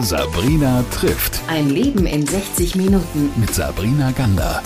Sabrina 0.00 0.84
trifft. 0.90 1.40
Ein 1.48 1.70
Leben 1.70 2.04
in 2.04 2.26
60 2.26 2.74
Minuten. 2.74 3.32
Mit 3.40 3.54
Sabrina 3.54 4.10
Gander. 4.10 4.62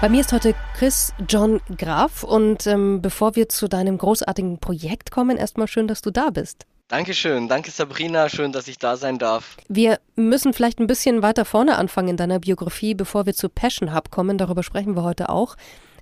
Bei 0.00 0.08
mir 0.08 0.22
ist 0.22 0.32
heute 0.32 0.54
Chris 0.74 1.12
John 1.28 1.60
Graf 1.76 2.22
und 2.22 2.66
ähm, 2.66 3.02
bevor 3.02 3.36
wir 3.36 3.50
zu 3.50 3.68
deinem 3.68 3.98
großartigen 3.98 4.60
Projekt 4.60 5.10
kommen, 5.10 5.36
erstmal 5.36 5.68
schön, 5.68 5.88
dass 5.88 6.00
du 6.00 6.10
da 6.10 6.30
bist. 6.30 6.64
Dankeschön, 6.88 7.48
danke 7.48 7.70
Sabrina, 7.70 8.30
schön, 8.30 8.50
dass 8.50 8.66
ich 8.66 8.78
da 8.78 8.96
sein 8.96 9.18
darf. 9.18 9.58
Wir 9.68 10.00
müssen 10.16 10.54
vielleicht 10.54 10.80
ein 10.80 10.86
bisschen 10.86 11.20
weiter 11.20 11.44
vorne 11.44 11.76
anfangen 11.76 12.08
in 12.08 12.16
deiner 12.16 12.38
Biografie, 12.38 12.94
bevor 12.94 13.26
wir 13.26 13.34
zu 13.34 13.50
Passion 13.50 13.94
Hub 13.94 14.10
kommen. 14.10 14.38
Darüber 14.38 14.62
sprechen 14.62 14.96
wir 14.96 15.02
heute 15.02 15.28
auch. 15.28 15.54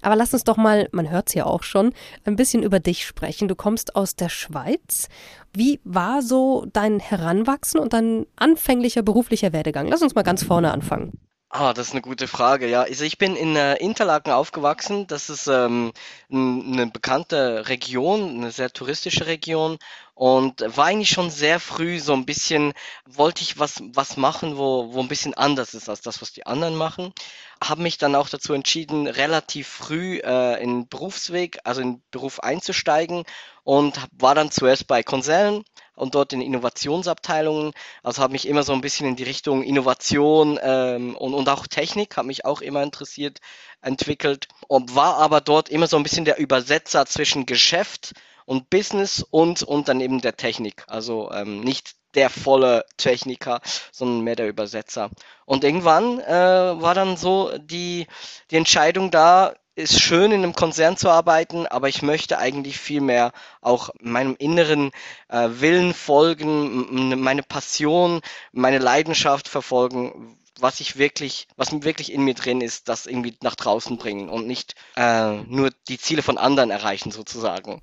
Aber 0.06 0.14
lass 0.14 0.32
uns 0.32 0.44
doch 0.44 0.56
mal, 0.56 0.88
man 0.92 1.10
hört 1.10 1.26
es 1.26 1.34
ja 1.34 1.46
auch 1.46 1.64
schon, 1.64 1.92
ein 2.24 2.36
bisschen 2.36 2.62
über 2.62 2.78
dich 2.78 3.04
sprechen. 3.04 3.48
Du 3.48 3.56
kommst 3.56 3.96
aus 3.96 4.14
der 4.14 4.28
Schweiz. 4.28 5.08
Wie 5.52 5.80
war 5.82 6.22
so 6.22 6.64
dein 6.72 7.00
Heranwachsen 7.00 7.80
und 7.80 7.92
dein 7.92 8.24
anfänglicher 8.36 9.02
beruflicher 9.02 9.52
Werdegang? 9.52 9.88
Lass 9.88 10.02
uns 10.02 10.14
mal 10.14 10.22
ganz 10.22 10.44
vorne 10.44 10.70
anfangen. 10.70 11.18
Ah, 11.48 11.72
das 11.72 11.88
ist 11.88 11.92
eine 11.94 12.02
gute 12.02 12.28
Frage, 12.28 12.68
ja. 12.68 12.82
Also 12.82 13.02
ich 13.02 13.18
bin 13.18 13.34
in 13.34 13.56
äh, 13.56 13.74
Interlaken 13.78 14.30
aufgewachsen. 14.30 15.08
Das 15.08 15.28
ist 15.28 15.48
ähm, 15.48 15.92
eine 16.30 16.86
bekannte 16.86 17.68
Region, 17.68 18.30
eine 18.30 18.52
sehr 18.52 18.70
touristische 18.70 19.26
Region 19.26 19.76
und 20.16 20.62
war 20.74 20.86
eigentlich 20.86 21.10
schon 21.10 21.28
sehr 21.28 21.60
früh 21.60 22.00
so 22.00 22.14
ein 22.14 22.24
bisschen, 22.24 22.72
wollte 23.04 23.42
ich 23.42 23.58
was, 23.58 23.82
was 23.92 24.16
machen, 24.16 24.56
wo, 24.56 24.94
wo 24.94 25.00
ein 25.00 25.08
bisschen 25.08 25.34
anders 25.34 25.74
ist 25.74 25.90
als 25.90 26.00
das, 26.00 26.22
was 26.22 26.32
die 26.32 26.46
anderen 26.46 26.74
machen. 26.74 27.12
Habe 27.62 27.82
mich 27.82 27.98
dann 27.98 28.14
auch 28.14 28.30
dazu 28.30 28.54
entschieden, 28.54 29.08
relativ 29.08 29.68
früh 29.68 30.20
äh, 30.24 30.62
in 30.62 30.88
Berufsweg, 30.88 31.58
also 31.64 31.82
in 31.82 32.02
Beruf 32.10 32.40
einzusteigen 32.40 33.24
und 33.62 34.00
war 34.12 34.34
dann 34.34 34.50
zuerst 34.50 34.86
bei 34.86 35.02
Konzernen 35.02 35.64
und 35.94 36.14
dort 36.14 36.32
in 36.32 36.40
Innovationsabteilungen. 36.40 37.72
Also 38.02 38.22
habe 38.22 38.32
mich 38.32 38.48
immer 38.48 38.62
so 38.62 38.72
ein 38.72 38.80
bisschen 38.80 39.06
in 39.06 39.16
die 39.16 39.24
Richtung 39.24 39.62
Innovation 39.62 40.58
ähm, 40.62 41.14
und, 41.14 41.34
und 41.34 41.46
auch 41.50 41.66
Technik, 41.66 42.16
habe 42.16 42.28
mich 42.28 42.46
auch 42.46 42.62
immer 42.62 42.82
interessiert, 42.82 43.40
entwickelt 43.82 44.48
und 44.66 44.94
war 44.94 45.18
aber 45.18 45.42
dort 45.42 45.68
immer 45.68 45.88
so 45.88 45.98
ein 45.98 46.02
bisschen 46.02 46.24
der 46.24 46.38
Übersetzer 46.38 47.04
zwischen 47.04 47.44
Geschäft 47.44 48.14
und 48.14 48.35
Business 48.70 49.26
und, 49.30 49.62
und 49.62 49.88
dann 49.88 50.00
eben 50.00 50.20
der 50.20 50.36
Technik. 50.36 50.84
Also 50.86 51.30
ähm, 51.32 51.60
nicht 51.60 51.96
der 52.14 52.30
volle 52.30 52.84
Techniker, 52.96 53.60
sondern 53.92 54.22
mehr 54.22 54.36
der 54.36 54.48
Übersetzer. 54.48 55.10
Und 55.44 55.64
irgendwann 55.64 56.18
äh, 56.20 56.80
war 56.80 56.94
dann 56.94 57.16
so 57.16 57.56
die, 57.58 58.06
die 58.50 58.56
Entscheidung 58.56 59.10
da, 59.10 59.54
ist 59.76 60.00
schön, 60.00 60.32
in 60.32 60.42
einem 60.42 60.54
Konzern 60.54 60.96
zu 60.96 61.10
arbeiten, 61.10 61.66
aber 61.66 61.90
ich 61.90 62.00
möchte 62.00 62.38
eigentlich 62.38 62.78
viel 62.78 63.02
mehr 63.02 63.32
auch 63.60 63.90
meinem 64.00 64.34
inneren 64.38 64.90
äh, 65.28 65.48
Willen 65.50 65.92
folgen, 65.92 67.20
meine 67.22 67.42
Passion, 67.42 68.22
meine 68.52 68.78
Leidenschaft 68.78 69.48
verfolgen, 69.48 70.38
was 70.58 70.80
ich 70.80 70.96
wirklich, 70.96 71.46
was 71.56 71.82
wirklich 71.82 72.10
in 72.10 72.22
mir 72.22 72.32
drin 72.32 72.62
ist, 72.62 72.88
das 72.88 73.06
irgendwie 73.06 73.36
nach 73.42 73.54
draußen 73.54 73.98
bringen 73.98 74.30
und 74.30 74.46
nicht 74.46 74.76
äh, 74.96 75.32
nur 75.42 75.70
die 75.88 75.98
Ziele 75.98 76.22
von 76.22 76.38
anderen 76.38 76.70
erreichen 76.70 77.10
sozusagen. 77.10 77.82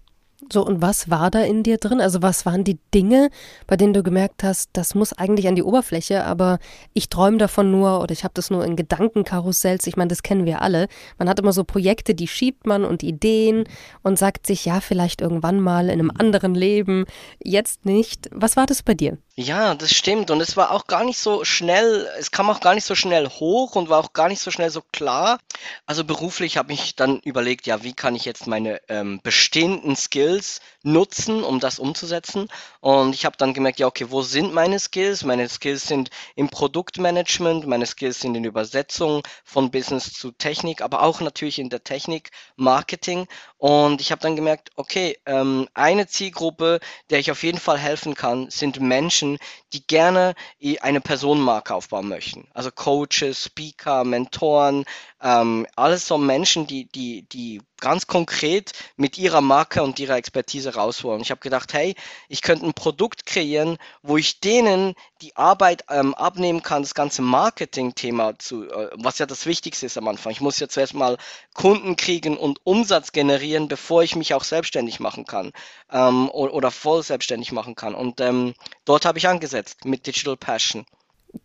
So, 0.51 0.65
und 0.65 0.81
was 0.81 1.09
war 1.09 1.31
da 1.31 1.41
in 1.41 1.63
dir 1.63 1.77
drin? 1.77 2.01
Also 2.01 2.21
was 2.21 2.45
waren 2.45 2.63
die 2.63 2.79
Dinge, 2.93 3.29
bei 3.67 3.77
denen 3.77 3.93
du 3.93 4.03
gemerkt 4.03 4.43
hast, 4.43 4.69
das 4.73 4.95
muss 4.95 5.13
eigentlich 5.13 5.47
an 5.47 5.55
die 5.55 5.63
Oberfläche, 5.63 6.25
aber 6.25 6.59
ich 6.93 7.09
träume 7.09 7.37
davon 7.37 7.71
nur 7.71 8.01
oder 8.01 8.11
ich 8.11 8.23
habe 8.23 8.33
das 8.33 8.49
nur 8.49 8.65
in 8.65 8.75
Gedankenkarussells. 8.75 9.87
Ich 9.87 9.95
meine, 9.95 10.09
das 10.09 10.23
kennen 10.23 10.45
wir 10.45 10.61
alle. 10.61 10.87
Man 11.17 11.29
hat 11.29 11.39
immer 11.39 11.53
so 11.53 11.63
Projekte, 11.63 12.15
die 12.15 12.27
schiebt 12.27 12.67
man 12.67 12.83
und 12.83 13.03
Ideen 13.03 13.65
und 14.01 14.19
sagt 14.19 14.47
sich, 14.47 14.65
ja, 14.65 14.81
vielleicht 14.81 15.21
irgendwann 15.21 15.59
mal 15.59 15.85
in 15.85 15.99
einem 15.99 16.11
anderen 16.11 16.55
Leben, 16.55 17.05
jetzt 17.43 17.85
nicht. 17.85 18.29
Was 18.31 18.55
war 18.55 18.65
das 18.65 18.83
bei 18.83 18.93
dir? 18.93 19.17
Ja, 19.35 19.73
das 19.73 19.91
stimmt. 19.95 20.29
Und 20.29 20.41
es 20.41 20.57
war 20.57 20.69
auch 20.69 20.85
gar 20.85 21.03
nicht 21.03 21.17
so 21.17 21.43
schnell, 21.43 22.07
es 22.19 22.29
kam 22.29 22.51
auch 22.51 22.59
gar 22.59 22.75
nicht 22.75 22.85
so 22.85 22.93
schnell 22.93 23.27
hoch 23.27 23.75
und 23.75 23.89
war 23.89 23.99
auch 23.99 24.13
gar 24.13 24.27
nicht 24.27 24.39
so 24.41 24.51
schnell 24.51 24.69
so 24.69 24.81
klar. 24.91 25.39
Also 25.87 26.03
beruflich 26.03 26.57
habe 26.57 26.71
ich 26.71 26.95
dann 26.95 27.19
überlegt, 27.21 27.65
ja, 27.65 27.81
wie 27.81 27.93
kann 27.93 28.15
ich 28.15 28.25
jetzt 28.25 28.45
meine 28.45 28.79
ähm, 28.89 29.19
bestehenden 29.23 29.95
Skills 29.95 30.61
nutzen, 30.83 31.43
um 31.43 31.59
das 31.59 31.79
umzusetzen. 31.79 32.47
Und 32.79 33.15
ich 33.15 33.25
habe 33.25 33.35
dann 33.37 33.55
gemerkt, 33.55 33.79
ja, 33.79 33.87
okay, 33.87 34.05
wo 34.09 34.21
sind 34.21 34.53
meine 34.53 34.77
Skills? 34.79 35.23
Meine 35.23 35.49
Skills 35.49 35.87
sind 35.87 36.11
im 36.35 36.49
Produktmanagement, 36.49 37.65
meine 37.65 37.87
Skills 37.87 38.19
sind 38.19 38.35
in 38.35 38.43
Übersetzung 38.43 39.23
von 39.43 39.71
Business 39.71 40.13
zu 40.13 40.31
Technik, 40.31 40.81
aber 40.81 41.01
auch 41.01 41.21
natürlich 41.21 41.57
in 41.57 41.69
der 41.69 41.83
Technik, 41.83 42.29
Marketing. 42.55 43.27
Und 43.57 44.01
ich 44.01 44.11
habe 44.11 44.21
dann 44.21 44.35
gemerkt, 44.35 44.69
okay, 44.75 45.17
ähm, 45.25 45.67
eine 45.73 46.05
Zielgruppe, 46.07 46.79
der 47.09 47.19
ich 47.19 47.31
auf 47.31 47.43
jeden 47.43 47.59
Fall 47.59 47.77
helfen 47.79 48.13
kann, 48.13 48.49
sind 48.49 48.79
Menschen, 48.81 49.22
Menschen, 49.23 49.37
die 49.71 49.85
gerne 49.85 50.35
eine 50.81 51.01
Personenmarke 51.01 51.73
aufbauen 51.73 52.07
möchten. 52.09 52.47
Also 52.53 52.71
Coaches, 52.71 53.45
Speaker, 53.45 54.03
Mentoren, 54.03 54.85
ähm, 55.23 55.65
alles 55.75 56.05
so 56.05 56.17
Menschen, 56.17 56.67
die, 56.67 56.85
die, 56.85 57.23
die 57.23 57.61
ganz 57.79 58.07
konkret 58.07 58.73
mit 58.97 59.17
ihrer 59.17 59.41
Marke 59.41 59.81
und 59.81 59.97
ihrer 59.99 60.17
Expertise 60.17 60.75
rausholen. 60.75 61.21
Ich 61.21 61.31
habe 61.31 61.39
gedacht, 61.39 61.73
hey, 61.73 61.95
ich 62.27 62.41
könnte 62.41 62.65
ein 62.65 62.73
Produkt 62.73 63.25
kreieren, 63.25 63.77
wo 64.01 64.17
ich 64.17 64.41
denen 64.41 64.95
die 65.21 65.35
Arbeit 65.35 65.85
ähm, 65.89 66.13
abnehmen 66.13 66.61
kann, 66.61 66.83
das 66.83 66.93
ganze 66.93 67.21
Marketing-Thema 67.21 68.37
zu, 68.37 68.69
äh, 68.69 68.89
was 68.95 69.17
ja 69.19 69.25
das 69.25 69.45
Wichtigste 69.45 69.85
ist 69.85 69.97
am 69.97 70.09
Anfang. 70.09 70.33
Ich 70.33 70.41
muss 70.41 70.59
ja 70.59 70.67
zuerst 70.67 70.93
mal 70.93 71.17
Kunden 71.53 71.95
kriegen 71.95 72.37
und 72.37 72.59
Umsatz 72.65 73.13
generieren, 73.13 73.69
bevor 73.69 74.03
ich 74.03 74.17
mich 74.17 74.33
auch 74.33 74.43
selbstständig 74.43 74.99
machen 74.99 75.25
kann 75.25 75.53
ähm, 75.91 76.29
oder, 76.29 76.53
oder 76.53 76.71
voll 76.71 77.01
selbstständig 77.01 77.53
machen 77.53 77.75
kann. 77.75 77.95
Und 77.95 78.19
ähm, 78.19 78.55
dort 78.83 79.05
habe 79.05 79.19
ich 79.19 79.27
angesetzt 79.27 79.85
mit 79.85 80.05
Digital 80.05 80.35
Passion. 80.35 80.85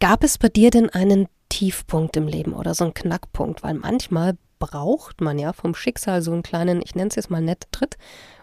Gab 0.00 0.24
es 0.24 0.36
bei 0.36 0.48
dir 0.48 0.70
denn 0.70 0.90
einen 0.90 1.28
Tiefpunkt 1.48 2.16
im 2.16 2.26
Leben 2.26 2.52
oder 2.52 2.74
so 2.74 2.84
einen 2.84 2.94
Knackpunkt? 2.94 3.62
Weil 3.62 3.74
manchmal 3.74 4.36
braucht 4.58 5.20
man 5.20 5.38
ja 5.38 5.52
vom 5.52 5.74
Schicksal 5.74 6.22
so 6.22 6.32
einen 6.32 6.42
kleinen, 6.42 6.82
ich 6.82 6.94
nenne 6.94 7.08
es 7.08 7.16
jetzt 7.16 7.30
mal 7.30 7.40
nett, 7.40 7.68
Tritt, 7.72 7.96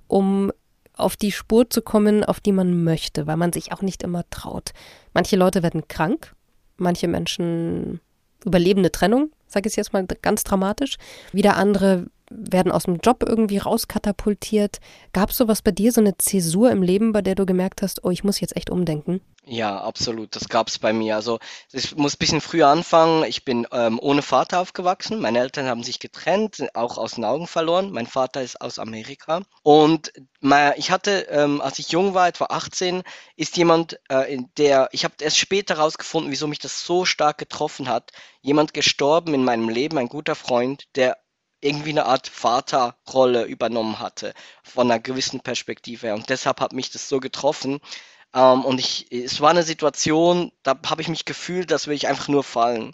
um 0.08 0.52
auf 0.94 1.18
die 1.18 1.32
Spur 1.32 1.70
zu 1.70 1.82
kommen, 1.82 2.24
auf 2.24 2.40
die 2.40 2.54
man 2.54 2.84
möchte, 2.84 3.28
weil 3.28 3.38
man 3.38 3.52
sich 3.52 3.74
auch 3.74 3.82
nicht 3.82 4.04
immer 4.04 4.24
traut. 4.30 4.72
Manche 5.14 5.36
Leute 5.36 5.62
werden 5.62 5.88
krank, 5.88 6.34
manche 6.78 7.08
Menschen 7.08 8.00
überleben 8.46 8.80
eine 8.80 8.92
Trennung, 8.92 9.32
sage 9.48 9.68
ich 9.68 9.76
jetzt 9.76 9.94
mal 9.94 10.06
ganz 10.06 10.44
dramatisch. 10.44 10.98
Wieder 11.34 11.58
andere 11.58 12.08
werden 12.38 12.72
aus 12.72 12.84
dem 12.84 12.97
Job 12.97 13.23
irgendwie 13.28 13.57
rauskatapultiert. 13.57 14.79
Gab 15.13 15.29
es 15.29 15.38
sowas 15.38 15.62
bei 15.62 15.72
dir, 15.72 15.91
so 15.91 16.01
eine 16.01 16.18
Zäsur 16.18 16.72
im 16.72 16.81
Leben, 16.81 17.12
bei 17.12 17.22
der 17.22 17.35
du 17.35 17.46
gemerkt 17.46 17.81
hast, 17.81 18.03
oh, 18.03 18.09
ich 18.09 18.23
muss 18.23 18.40
jetzt 18.40 18.56
echt 18.56 18.69
umdenken? 18.69 19.22
Ja, 19.47 19.79
absolut. 19.79 20.35
Das 20.35 20.50
gab's 20.50 20.79
bei 20.79 20.91
mir. 20.91 21.16
Also 21.16 21.40
ich 21.72 21.95
muss 21.95 22.16
ein 22.16 22.18
bisschen 22.18 22.41
früher 22.41 22.68
anfangen. 22.68 23.24
Ich 23.25 23.45
bin 23.45 23.68
ähm, 23.72 24.00
ohne 24.01 24.24
Vater 24.24 24.59
aufgewachsen. 24.59 25.19
Meine 25.19 25.40
Eltern 25.40 25.68
haben 25.68 25.84
sich 25.84 26.00
getrennt, 26.00 26.66
auch 26.74 26.97
aus 26.97 27.13
den 27.13 27.25
Augen 27.25 27.45
verloren. 27.45 27.91
Mein 27.91 28.07
Vater 28.07 28.41
ist 28.41 28.59
aus 28.59 28.79
Amerika. 28.79 29.44
Und 29.62 30.13
ich 30.78 30.91
hatte, 30.91 31.28
ähm, 31.29 31.62
als 31.62 31.79
ich 31.79 31.90
jung 31.90 32.13
war, 32.13 32.28
etwa 32.28 32.45
18, 32.45 33.03
ist 33.35 33.57
jemand, 33.57 34.00
äh, 34.09 34.38
der, 34.57 34.90
ich 34.91 35.03
habe 35.03 35.16
erst 35.22 35.38
später 35.38 35.78
herausgefunden, 35.78 36.31
wieso 36.31 36.47
mich 36.47 36.59
das 36.59 36.84
so 36.84 37.06
stark 37.06 37.38
getroffen 37.38 37.88
hat. 37.88 38.12
Jemand 38.41 38.74
gestorben 38.74 39.34
in 39.34 39.44
meinem 39.44 39.69
Leben, 39.69 39.97
ein 39.97 40.09
guter 40.09 40.35
Freund, 40.35 40.85
der 40.95 41.18
irgendwie 41.66 41.90
eine 41.90 42.06
Art 42.06 42.28
Vaterrolle 42.28 43.46
übernommen 43.46 44.00
hatte, 44.00 44.34
von 44.64 44.90
einer 44.90 45.00
gewissen 45.00 45.40
Perspektive 45.42 46.08
her. 46.08 46.16
Und 46.16 46.30
deshalb 46.30 46.62
hat 46.62 46.74
mich 46.74 46.92
das 46.92 47.09
so 47.09 47.20
getroffen. 47.20 47.80
Ähm, 48.34 48.66
und 48.66 48.80
ich, 48.80 49.12
es 49.12 49.42
war 49.42 49.50
eine 49.52 49.64
Situation, 49.64 50.52
da 50.64 50.78
habe 50.88 51.02
ich 51.02 51.08
mich 51.08 51.25
gefühlt, 51.25 51.72
dass 51.72 51.88
will 51.88 51.96
ich 51.96 52.08
einfach 52.08 52.28
nur 52.28 52.44
fallen. 52.44 52.94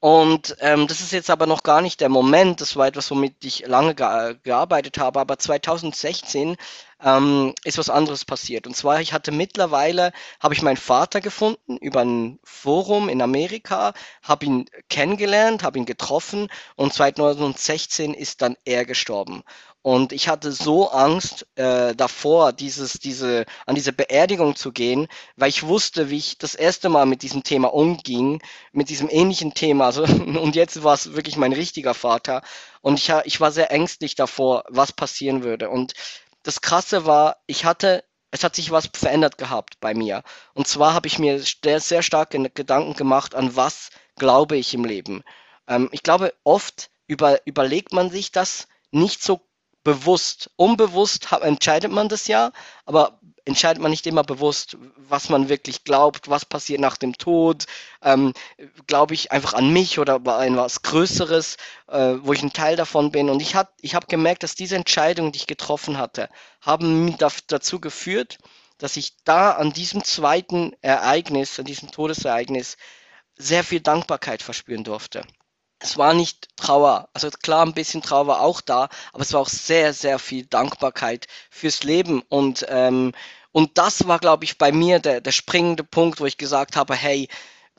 Und 0.00 0.56
ähm, 0.60 0.86
das 0.86 1.00
ist 1.00 1.12
jetzt 1.12 1.30
aber 1.30 1.46
noch 1.46 1.62
gar 1.62 1.80
nicht 1.80 2.00
der 2.00 2.10
Moment. 2.10 2.60
Das 2.60 2.76
war 2.76 2.86
etwas, 2.86 3.10
womit 3.10 3.44
ich 3.44 3.66
lange 3.66 3.94
ge 3.94 4.36
gearbeitet 4.42 4.98
habe. 4.98 5.20
Aber 5.20 5.38
2016 5.38 6.56
ähm, 7.02 7.54
ist 7.64 7.78
was 7.78 7.90
anderes 7.90 8.24
passiert. 8.24 8.66
Und 8.66 8.76
zwar, 8.76 9.00
ich 9.00 9.12
hatte 9.12 9.32
mittlerweile, 9.32 10.12
habe 10.40 10.54
ich 10.54 10.62
meinen 10.62 10.76
Vater 10.76 11.20
gefunden 11.20 11.76
über 11.76 12.00
ein 12.00 12.38
Forum 12.44 13.08
in 13.08 13.22
Amerika, 13.22 13.92
habe 14.22 14.46
ihn 14.46 14.66
kennengelernt, 14.88 15.62
habe 15.62 15.78
ihn 15.78 15.86
getroffen 15.86 16.48
und 16.74 16.92
2016 16.92 18.14
ist 18.14 18.42
dann 18.42 18.56
er 18.64 18.84
gestorben. 18.84 19.42
Und 19.86 20.12
ich 20.12 20.26
hatte 20.26 20.50
so 20.50 20.90
Angst 20.90 21.46
äh, 21.54 21.94
davor, 21.94 22.52
dieses, 22.52 22.94
diese, 22.94 23.44
an 23.66 23.76
diese 23.76 23.92
Beerdigung 23.92 24.56
zu 24.56 24.72
gehen, 24.72 25.06
weil 25.36 25.48
ich 25.48 25.62
wusste, 25.62 26.10
wie 26.10 26.16
ich 26.16 26.38
das 26.38 26.56
erste 26.56 26.88
Mal 26.88 27.06
mit 27.06 27.22
diesem 27.22 27.44
Thema 27.44 27.72
umging, 27.72 28.42
mit 28.72 28.88
diesem 28.88 29.08
ähnlichen 29.08 29.54
Thema. 29.54 29.86
Also, 29.86 30.02
und 30.02 30.56
jetzt 30.56 30.82
war 30.82 30.94
es 30.94 31.14
wirklich 31.14 31.36
mein 31.36 31.52
richtiger 31.52 31.94
Vater. 31.94 32.42
Und 32.80 32.98
ich, 32.98 33.12
ich 33.26 33.40
war 33.40 33.52
sehr 33.52 33.70
ängstlich 33.70 34.16
davor, 34.16 34.64
was 34.68 34.92
passieren 34.92 35.44
würde. 35.44 35.70
Und 35.70 35.92
das 36.46 36.60
Krasse 36.60 37.06
war, 37.06 37.38
ich 37.46 37.64
hatte, 37.64 38.04
es 38.30 38.44
hat 38.44 38.54
sich 38.54 38.70
was 38.70 38.88
verändert 38.94 39.36
gehabt 39.36 39.80
bei 39.80 39.94
mir. 39.94 40.22
Und 40.54 40.68
zwar 40.68 40.94
habe 40.94 41.08
ich 41.08 41.18
mir 41.18 41.40
sehr, 41.40 41.80
sehr 41.80 42.02
stark 42.02 42.30
Gedanken 42.30 42.94
gemacht, 42.94 43.34
an 43.34 43.56
was 43.56 43.90
glaube 44.16 44.56
ich 44.56 44.72
im 44.72 44.84
Leben. 44.84 45.24
Ähm, 45.66 45.88
ich 45.90 46.04
glaube, 46.04 46.32
oft 46.44 46.90
über, 47.08 47.44
überlegt 47.46 47.92
man 47.92 48.10
sich 48.10 48.30
das 48.30 48.68
nicht 48.92 49.22
so 49.22 49.40
bewusst. 49.82 50.50
Unbewusst 50.56 51.32
entscheidet 51.32 51.90
man 51.90 52.08
das 52.08 52.28
ja, 52.28 52.52
aber 52.84 53.20
entscheidet 53.46 53.80
man 53.80 53.90
nicht 53.90 54.06
immer 54.06 54.24
bewusst, 54.24 54.76
was 54.96 55.28
man 55.28 55.48
wirklich 55.48 55.84
glaubt, 55.84 56.28
was 56.28 56.44
passiert 56.44 56.80
nach 56.80 56.96
dem 56.96 57.16
Tod. 57.16 57.64
Ähm, 58.02 58.34
Glaube 58.86 59.14
ich 59.14 59.32
einfach 59.32 59.54
an 59.54 59.72
mich 59.72 59.98
oder 59.98 60.16
an 60.26 60.56
was 60.56 60.82
Größeres, 60.82 61.56
äh, 61.88 62.16
wo 62.20 62.32
ich 62.32 62.42
ein 62.42 62.52
Teil 62.52 62.76
davon 62.76 63.12
bin. 63.12 63.30
Und 63.30 63.40
ich, 63.40 63.54
hat, 63.54 63.70
ich 63.80 63.94
habe 63.94 64.06
gemerkt, 64.08 64.42
dass 64.42 64.56
diese 64.56 64.76
Entscheidungen, 64.76 65.32
die 65.32 65.38
ich 65.38 65.46
getroffen 65.46 65.96
hatte, 65.96 66.28
haben 66.60 67.04
mich 67.04 67.16
dazu 67.16 67.80
geführt, 67.80 68.38
dass 68.78 68.96
ich 68.96 69.16
da 69.24 69.52
an 69.52 69.72
diesem 69.72 70.04
zweiten 70.04 70.74
Ereignis, 70.82 71.58
an 71.58 71.64
diesem 71.64 71.90
Todesereignis, 71.90 72.76
sehr 73.36 73.64
viel 73.64 73.80
Dankbarkeit 73.80 74.42
verspüren 74.42 74.84
durfte. 74.84 75.22
Es 75.78 75.96
war 75.98 76.14
nicht 76.14 76.48
Trauer, 76.56 77.08
also 77.14 77.30
klar, 77.30 77.64
ein 77.64 77.74
bisschen 77.74 78.02
Trauer 78.02 78.40
auch 78.40 78.60
da, 78.60 78.88
aber 79.12 79.22
es 79.22 79.32
war 79.32 79.40
auch 79.40 79.48
sehr, 79.48 79.92
sehr 79.94 80.18
viel 80.18 80.46
Dankbarkeit 80.46 81.26
fürs 81.50 81.82
Leben. 81.82 82.22
Und, 82.28 82.64
ähm, 82.68 83.12
und 83.52 83.78
das 83.78 84.06
war, 84.08 84.18
glaube 84.18 84.44
ich, 84.44 84.58
bei 84.58 84.72
mir 84.72 84.98
der, 85.00 85.20
der 85.20 85.32
springende 85.32 85.84
Punkt, 85.84 86.20
wo 86.20 86.26
ich 86.26 86.38
gesagt 86.38 86.76
habe, 86.76 86.94
hey, 86.94 87.28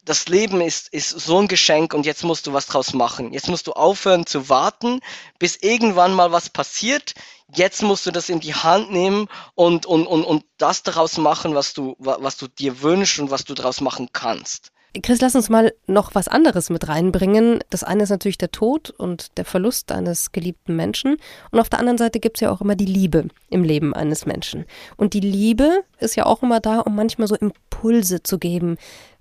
das 0.06 0.28
Leben 0.28 0.62
ist, 0.62 0.88
ist 0.94 1.10
so 1.10 1.40
ein 1.40 1.48
Geschenk 1.48 1.94
und 1.94 2.06
jetzt 2.06 2.24
musst 2.24 2.48
du 2.48 2.54
was 2.54 2.66
draus 2.68 2.94
machen. 2.94 3.34
Jetzt 3.34 3.50
musst 3.50 3.68
du 3.68 3.74
aufhören 3.74 4.26
zu 4.26 4.48
warten, 4.50 5.02
bis 5.38 5.58
irgendwann 5.58 6.14
mal 6.14 6.32
was 6.32 6.50
passiert. 6.50 7.14
Jetzt 7.54 7.82
musst 7.84 8.06
du 8.06 8.12
das 8.12 8.30
in 8.30 8.40
die 8.40 8.56
Hand 8.56 8.92
nehmen 8.92 9.28
und, 9.56 9.86
und, 9.86 10.08
und, 10.08 10.24
und 10.24 10.46
das 10.58 10.84
daraus 10.84 11.18
machen, 11.18 11.56
was 11.56 11.74
du, 11.74 11.96
was 12.00 12.38
du 12.38 12.48
dir 12.48 12.82
wünschst 12.82 13.20
und 13.20 13.32
was 13.32 13.44
du 13.44 13.54
daraus 13.54 13.82
machen 13.82 14.10
kannst. 14.14 14.72
Chris, 15.02 15.22
lass 15.22 15.36
uns 15.36 15.50
mal 15.50 15.74
noch 15.86 16.16
was 16.16 16.28
anderes 16.28 16.70
mit 16.70 16.88
reinbringen. 16.88 17.60
Das 17.70 17.84
eine 17.84 18.04
ist 18.04 18.10
natürlich 18.10 18.38
der 18.38 18.52
Tod 18.52 18.90
und 18.92 19.38
der 19.38 19.46
Verlust 19.46 19.92
eines 19.92 20.32
geliebten 20.32 20.76
Menschen. 20.76 21.18
Und 21.52 21.60
auf 21.60 21.70
der 21.70 21.80
anderen 21.80 21.98
Seite 21.98 22.20
gibt 22.20 22.38
es 22.38 22.42
ja 22.42 22.52
auch 22.52 22.62
immer 22.62 22.76
die 22.76 22.86
Liebe 22.86 23.28
im 23.50 23.64
Leben 23.64 23.94
eines 23.94 24.26
Menschen. 24.26 24.66
Und 24.96 25.14
die 25.14 25.20
Liebe 25.20 25.84
ist 26.00 26.16
ja 26.16 26.26
auch 26.26 26.44
immer 26.44 26.60
da, 26.60 26.80
um 26.80 26.96
manchmal 26.96 27.28
so 27.28 27.36
Impulse 27.36 28.24
zu 28.24 28.40
geben. 28.40 28.78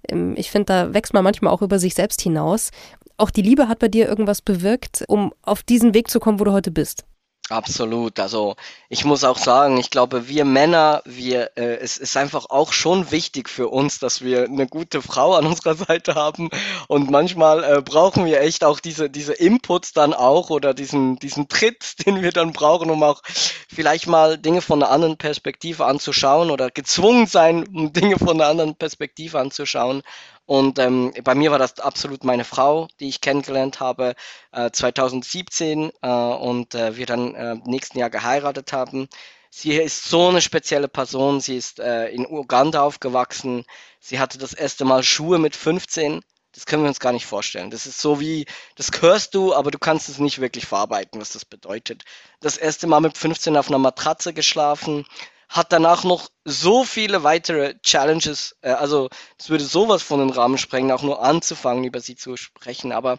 Ähm, 0.08 0.34
ich 0.36 0.50
finde, 0.50 0.66
da 0.66 0.94
wächst 0.94 1.14
man 1.14 1.24
manchmal 1.24 1.52
auch 1.52 1.62
über 1.62 1.78
sich 1.78 1.94
selbst 1.94 2.20
hinaus. 2.20 2.70
Auch 3.16 3.30
die 3.30 3.42
Liebe 3.42 3.68
hat 3.68 3.78
bei 3.78 3.88
dir 3.88 4.08
irgendwas 4.08 4.42
bewirkt, 4.42 5.04
um 5.08 5.32
auf 5.42 5.62
diesen 5.62 5.94
Weg 5.94 6.10
zu 6.10 6.20
kommen, 6.20 6.38
wo 6.38 6.44
du 6.44 6.52
heute 6.52 6.70
bist. 6.70 7.04
Absolut. 7.48 8.18
Also 8.18 8.56
ich 8.88 9.04
muss 9.04 9.22
auch 9.22 9.38
sagen, 9.38 9.76
ich 9.76 9.90
glaube, 9.90 10.26
wir 10.26 10.44
Männer, 10.44 11.02
wir, 11.04 11.52
äh, 11.56 11.76
es 11.76 11.96
ist 11.96 12.16
einfach 12.16 12.46
auch 12.50 12.72
schon 12.72 13.12
wichtig 13.12 13.48
für 13.48 13.68
uns, 13.68 14.00
dass 14.00 14.20
wir 14.20 14.46
eine 14.46 14.66
gute 14.66 15.00
Frau 15.00 15.34
an 15.36 15.46
unserer 15.46 15.76
Seite 15.76 16.16
haben. 16.16 16.50
Und 16.88 17.08
manchmal 17.08 17.62
äh, 17.62 17.82
brauchen 17.82 18.24
wir 18.24 18.40
echt 18.40 18.64
auch 18.64 18.80
diese, 18.80 19.08
diese 19.10 19.32
Inputs 19.32 19.92
dann 19.92 20.12
auch 20.12 20.50
oder 20.50 20.74
diesen, 20.74 21.20
diesen 21.20 21.46
Tritt, 21.46 21.94
den 22.06 22.20
wir 22.20 22.32
dann 22.32 22.52
brauchen, 22.52 22.90
um 22.90 23.04
auch 23.04 23.22
vielleicht 23.24 24.08
mal 24.08 24.38
Dinge 24.38 24.60
von 24.60 24.82
einer 24.82 24.90
anderen 24.90 25.16
Perspektive 25.16 25.84
anzuschauen 25.84 26.50
oder 26.50 26.72
gezwungen 26.72 27.28
sein, 27.28 27.64
um 27.68 27.92
Dinge 27.92 28.18
von 28.18 28.40
einer 28.40 28.46
anderen 28.46 28.74
Perspektive 28.74 29.38
anzuschauen. 29.38 30.02
Und 30.46 30.78
ähm, 30.78 31.12
bei 31.24 31.34
mir 31.34 31.50
war 31.50 31.58
das 31.58 31.80
absolut 31.80 32.22
meine 32.22 32.44
Frau, 32.44 32.88
die 33.00 33.08
ich 33.08 33.20
kennengelernt 33.20 33.80
habe 33.80 34.14
äh, 34.52 34.70
2017 34.70 35.90
äh, 36.02 36.08
und 36.08 36.74
äh, 36.74 36.96
wir 36.96 37.06
dann 37.06 37.34
äh, 37.34 37.56
nächsten 37.64 37.98
Jahr 37.98 38.10
geheiratet 38.10 38.72
haben. 38.72 39.08
Sie 39.50 39.72
ist 39.72 40.04
so 40.04 40.28
eine 40.28 40.40
spezielle 40.40 40.86
Person. 40.86 41.40
Sie 41.40 41.56
ist 41.56 41.80
äh, 41.80 42.08
in 42.08 42.26
Uganda 42.26 42.82
aufgewachsen. 42.82 43.64
Sie 43.98 44.20
hatte 44.20 44.38
das 44.38 44.52
erste 44.52 44.84
Mal 44.84 45.02
Schuhe 45.02 45.38
mit 45.38 45.56
15. 45.56 46.22
Das 46.52 46.64
können 46.64 46.84
wir 46.84 46.88
uns 46.88 47.00
gar 47.00 47.12
nicht 47.12 47.26
vorstellen. 47.26 47.70
Das 47.70 47.86
ist 47.86 48.00
so 48.00 48.20
wie, 48.20 48.46
das 48.76 48.90
hörst 49.00 49.34
du, 49.34 49.52
aber 49.52 49.70
du 49.70 49.78
kannst 49.78 50.08
es 50.08 50.18
nicht 50.18 50.40
wirklich 50.40 50.66
verarbeiten, 50.66 51.20
was 51.20 51.32
das 51.32 51.44
bedeutet. 51.44 52.04
Das 52.40 52.56
erste 52.56 52.86
Mal 52.86 53.00
mit 53.00 53.18
15 53.18 53.56
auf 53.56 53.68
einer 53.68 53.78
Matratze 53.78 54.32
geschlafen 54.32 55.04
hat 55.48 55.72
danach 55.72 56.04
noch 56.04 56.28
so 56.44 56.84
viele 56.84 57.22
weitere 57.22 57.74
Challenges. 57.82 58.56
Äh, 58.62 58.72
also 58.72 59.08
es 59.38 59.48
würde 59.50 59.64
sowas 59.64 60.02
von 60.02 60.20
den 60.20 60.30
Rahmen 60.30 60.58
sprengen, 60.58 60.92
auch 60.92 61.02
nur 61.02 61.22
anzufangen, 61.22 61.84
über 61.84 62.00
sie 62.00 62.16
zu 62.16 62.36
sprechen. 62.36 62.92
Aber 62.92 63.18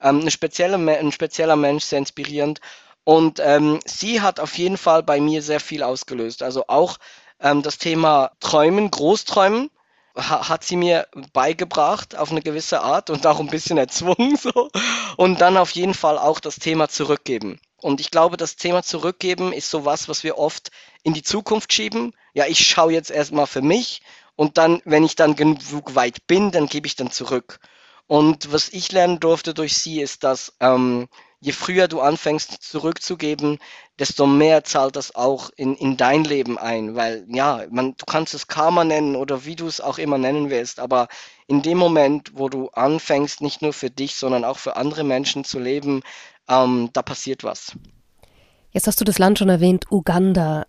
ähm, 0.00 0.20
eine 0.20 0.30
spezielle, 0.30 0.76
ein 0.76 1.12
spezieller 1.12 1.56
Mensch, 1.56 1.84
sehr 1.84 1.98
inspirierend. 1.98 2.60
Und 3.04 3.40
ähm, 3.40 3.80
sie 3.84 4.20
hat 4.20 4.40
auf 4.40 4.58
jeden 4.58 4.76
Fall 4.76 5.02
bei 5.02 5.20
mir 5.20 5.42
sehr 5.42 5.60
viel 5.60 5.82
ausgelöst. 5.82 6.42
Also 6.42 6.64
auch 6.68 6.98
ähm, 7.40 7.62
das 7.62 7.78
Thema 7.78 8.32
Träumen, 8.40 8.90
Großträumen, 8.90 9.70
hat 10.16 10.64
sie 10.64 10.76
mir 10.76 11.06
beigebracht 11.32 12.16
auf 12.16 12.30
eine 12.30 12.42
gewisse 12.42 12.80
Art 12.80 13.10
und 13.10 13.26
auch 13.26 13.38
ein 13.38 13.48
bisschen 13.48 13.78
erzwungen 13.78 14.36
so. 14.36 14.70
Und 15.16 15.40
dann 15.40 15.56
auf 15.56 15.70
jeden 15.72 15.94
Fall 15.94 16.18
auch 16.18 16.40
das 16.40 16.56
Thema 16.56 16.88
Zurückgeben. 16.88 17.60
Und 17.80 18.00
ich 18.00 18.10
glaube, 18.10 18.36
das 18.36 18.56
Thema 18.56 18.82
Zurückgeben 18.82 19.52
ist 19.52 19.70
sowas, 19.70 20.08
was 20.08 20.24
wir 20.24 20.38
oft 20.38 20.70
in 21.02 21.12
die 21.12 21.22
Zukunft 21.22 21.72
schieben. 21.72 22.12
Ja, 22.34 22.46
ich 22.46 22.66
schaue 22.66 22.92
jetzt 22.92 23.10
erstmal 23.10 23.46
für 23.46 23.62
mich 23.62 24.00
und 24.34 24.58
dann, 24.58 24.80
wenn 24.84 25.04
ich 25.04 25.16
dann 25.16 25.36
genug 25.36 25.94
weit 25.94 26.26
bin, 26.26 26.50
dann 26.50 26.66
gebe 26.66 26.86
ich 26.86 26.96
dann 26.96 27.10
zurück. 27.10 27.60
Und 28.06 28.52
was 28.52 28.68
ich 28.68 28.92
lernen 28.92 29.20
durfte 29.20 29.52
durch 29.52 29.76
sie 29.76 30.00
ist, 30.00 30.24
dass 30.24 30.54
ähm, 30.60 31.08
je 31.46 31.52
früher 31.52 31.86
du 31.86 32.00
anfängst 32.00 32.60
zurückzugeben, 32.60 33.58
desto 34.00 34.26
mehr 34.26 34.64
zahlt 34.64 34.96
das 34.96 35.14
auch 35.14 35.50
in, 35.54 35.76
in 35.76 35.96
dein 35.96 36.24
Leben 36.24 36.58
ein. 36.58 36.96
Weil 36.96 37.24
ja, 37.28 37.62
man, 37.70 37.94
du 37.96 38.04
kannst 38.04 38.34
es 38.34 38.48
Karma 38.48 38.82
nennen 38.82 39.14
oder 39.14 39.44
wie 39.44 39.54
du 39.54 39.68
es 39.68 39.80
auch 39.80 39.98
immer 39.98 40.18
nennen 40.18 40.50
willst, 40.50 40.80
aber 40.80 41.06
in 41.46 41.62
dem 41.62 41.78
Moment, 41.78 42.32
wo 42.34 42.48
du 42.48 42.70
anfängst, 42.70 43.42
nicht 43.42 43.62
nur 43.62 43.72
für 43.72 43.90
dich, 43.90 44.16
sondern 44.16 44.44
auch 44.44 44.58
für 44.58 44.74
andere 44.74 45.04
Menschen 45.04 45.44
zu 45.44 45.60
leben, 45.60 46.02
ähm, 46.48 46.90
da 46.92 47.02
passiert 47.02 47.44
was. 47.44 47.76
Jetzt 48.72 48.88
hast 48.88 49.00
du 49.00 49.04
das 49.04 49.20
Land 49.20 49.38
schon 49.38 49.48
erwähnt, 49.48 49.84
Uganda. 49.88 50.66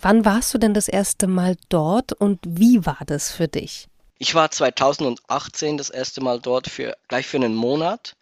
Wann 0.00 0.24
warst 0.24 0.52
du 0.52 0.58
denn 0.58 0.74
das 0.74 0.88
erste 0.88 1.28
Mal 1.28 1.56
dort 1.68 2.12
und 2.12 2.40
wie 2.44 2.84
war 2.84 2.98
das 3.06 3.30
für 3.30 3.46
dich? 3.46 3.86
Ich 4.18 4.34
war 4.34 4.50
2018 4.50 5.76
das 5.76 5.90
erste 5.90 6.20
Mal 6.20 6.40
dort 6.40 6.68
für 6.68 6.96
gleich 7.06 7.28
für 7.28 7.36
einen 7.36 7.54
Monat 7.54 8.16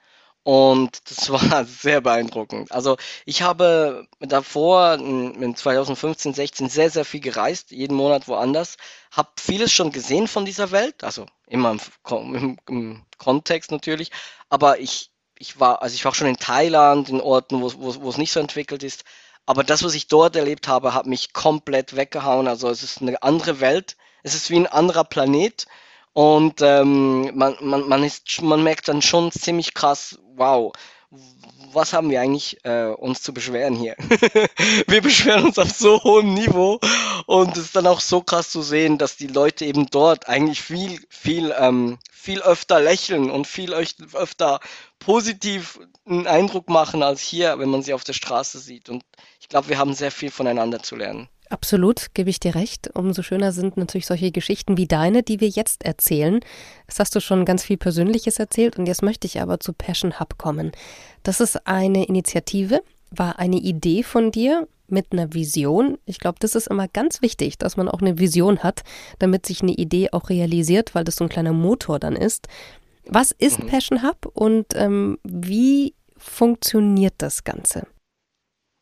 und 0.46 1.10
das 1.10 1.28
war 1.31 1.64
sehr 1.64 2.00
beeindruckend. 2.00 2.70
Also 2.70 2.96
ich 3.25 3.43
habe 3.43 4.06
davor 4.20 4.94
in 4.94 5.56
2015, 5.56 6.34
16 6.34 6.69
sehr, 6.69 6.88
sehr 6.88 7.04
viel 7.04 7.19
gereist, 7.19 7.72
jeden 7.72 7.96
Monat 7.96 8.28
woanders, 8.28 8.76
habe 9.10 9.31
vieles 9.40 9.72
schon 9.72 9.90
gesehen 9.90 10.28
von 10.28 10.44
dieser 10.44 10.70
Welt, 10.70 11.02
also 11.02 11.26
immer 11.48 11.72
im, 11.72 11.81
im, 12.37 12.58
im 12.69 13.02
Kontext 13.19 13.72
natürlich, 13.72 14.12
aber 14.48 14.78
ich, 14.78 15.10
ich 15.37 15.58
war, 15.58 15.82
also 15.82 15.96
ich 15.96 16.04
war 16.04 16.14
schon 16.14 16.28
in 16.28 16.37
Thailand, 16.37 17.08
in 17.08 17.20
Orten, 17.20 17.60
wo, 17.60 17.72
wo 18.00 18.08
es 18.08 18.16
nicht 18.16 18.31
so 18.31 18.38
entwickelt 18.38 18.84
ist. 18.84 19.02
Aber 19.46 19.64
das, 19.64 19.82
was 19.82 19.94
ich 19.94 20.06
dort 20.06 20.37
erlebt 20.37 20.69
habe, 20.69 20.94
hat 20.94 21.06
mich 21.06 21.32
komplett 21.32 21.96
weggehauen. 21.96 22.46
Also 22.46 22.69
es 22.70 22.84
ist 22.84 23.02
eine 23.02 23.20
andere 23.22 23.58
Welt. 23.60 23.96
Es 24.22 24.34
ist 24.34 24.50
wie 24.50 24.56
ein 24.56 24.67
anderer 24.67 25.05
Planet. 25.05 25.67
Und 26.17 26.63
ähm, 26.63 27.31
man, 27.35 27.56
man, 27.61 27.87
man, 27.91 28.03
ist, 28.03 28.41
man 28.41 28.63
merkt 28.63 28.89
dann 28.89 29.03
schon 29.03 29.31
ziemlich 29.32 29.75
krass, 29.75 30.19
wow, 30.35 30.73
was 31.75 31.93
haben 31.93 32.08
wir 32.08 32.23
eigentlich 32.23 32.56
äh, 32.65 32.87
uns 32.87 33.20
zu 33.20 33.35
beschweren 33.35 33.75
hier? 33.75 33.96
wir 34.87 35.03
beschweren 35.03 35.44
uns 35.44 35.58
auf 35.58 35.70
so 35.70 36.03
hohem 36.03 36.32
Niveau 36.32 36.81
und 37.27 37.55
es 37.58 37.65
ist 37.65 37.77
dann 37.77 37.87
auch 37.87 38.01
so 38.01 38.23
krass 38.23 38.49
zu 38.49 38.63
sehen, 38.63 38.96
dass 38.96 39.19
die 39.19 39.27
Leute 39.27 39.67
eben 39.67 39.89
dort 39.91 40.27
eigentlich 40.27 40.63
viel, 40.63 41.05
viel, 41.11 41.55
ähm, 41.58 41.99
viel 42.11 42.41
öfter 42.41 42.81
lächeln 42.81 43.31
und 43.31 43.46
viel 43.46 43.75
öfter 43.75 44.61
positiv 44.99 45.79
einen 46.06 46.27
Eindruck 46.27 46.70
machen 46.70 47.03
als 47.03 47.20
hier, 47.20 47.58
wenn 47.58 47.69
man 47.69 47.82
sie 47.82 47.93
auf 47.93 48.05
der 48.05 48.15
Straße 48.15 48.58
sieht. 48.58 48.89
Und 48.89 49.05
ich 49.39 49.51
glaube, 49.51 49.69
wir 49.69 49.77
haben 49.77 49.93
sehr 49.93 50.11
viel 50.11 50.31
voneinander 50.31 50.82
zu 50.82 50.96
lernen. 50.96 51.29
Absolut, 51.48 52.15
gebe 52.15 52.31
ich 52.31 52.41
dir 52.41 52.55
recht. 52.55 52.91
Umso 52.94 53.22
schöner 53.22 53.53
sind 53.53 53.76
natürlich 53.76 54.06
solche 54.06 54.32
Geschichten 54.32 54.76
wie 54.76 54.86
deine, 54.86 55.22
die 55.22 55.41
wir 55.41 55.48
jetzt 55.48 55.84
erzählen. 55.84 56.41
Das 56.86 56.98
hast 56.98 57.15
du 57.15 57.20
schon 57.20 57.44
ganz 57.44 57.62
viel 57.62 57.76
Persönliches 57.76 58.38
erzählt 58.38 58.79
und 58.79 58.86
jetzt 58.86 59.03
möchte 59.03 59.26
ich 59.26 59.41
aber 59.41 59.60
zu 59.60 59.72
Passion 59.72 60.19
Hub 60.19 60.38
kommen. 60.38 60.72
Das 61.22 61.41
ist 61.41 61.67
eine 61.67 62.06
Initiative, 62.06 62.82
war 63.10 63.38
eine 63.38 63.56
Idee 63.56 64.03
von 64.03 64.32
dir 64.32 64.67
mit 64.88 65.12
einer 65.12 65.34
Vision. 65.34 65.98
Ich 66.05 66.19
glaube, 66.19 66.38
das 66.41 66.55
ist 66.55 66.67
immer 66.69 66.88
ganz 66.88 67.22
wichtig, 67.22 67.58
dass 67.58 67.76
man 67.76 67.88
auch 67.88 68.00
eine 68.00 68.19
Vision 68.19 68.60
hat, 68.60 68.82
damit 69.19 69.46
sich 69.46 69.62
eine 69.62 69.72
Idee 69.72 70.10
auch 70.12 70.31
realisiert, 70.31 70.94
weil 70.94 71.05
das 71.05 71.17
so 71.17 71.24
ein 71.24 71.31
kleiner 71.31 71.53
Motor 71.53 71.98
dann 71.98 72.17
ist. 72.17 72.48
Was 73.06 73.31
ist 73.31 73.62
mhm. 73.62 73.67
Passion 73.69 74.03
Hub 74.03 74.26
und 74.34 74.67
ähm, 74.74 75.19
wie 75.22 75.94
funktioniert 76.17 77.15
das 77.19 77.44
Ganze? 77.44 77.86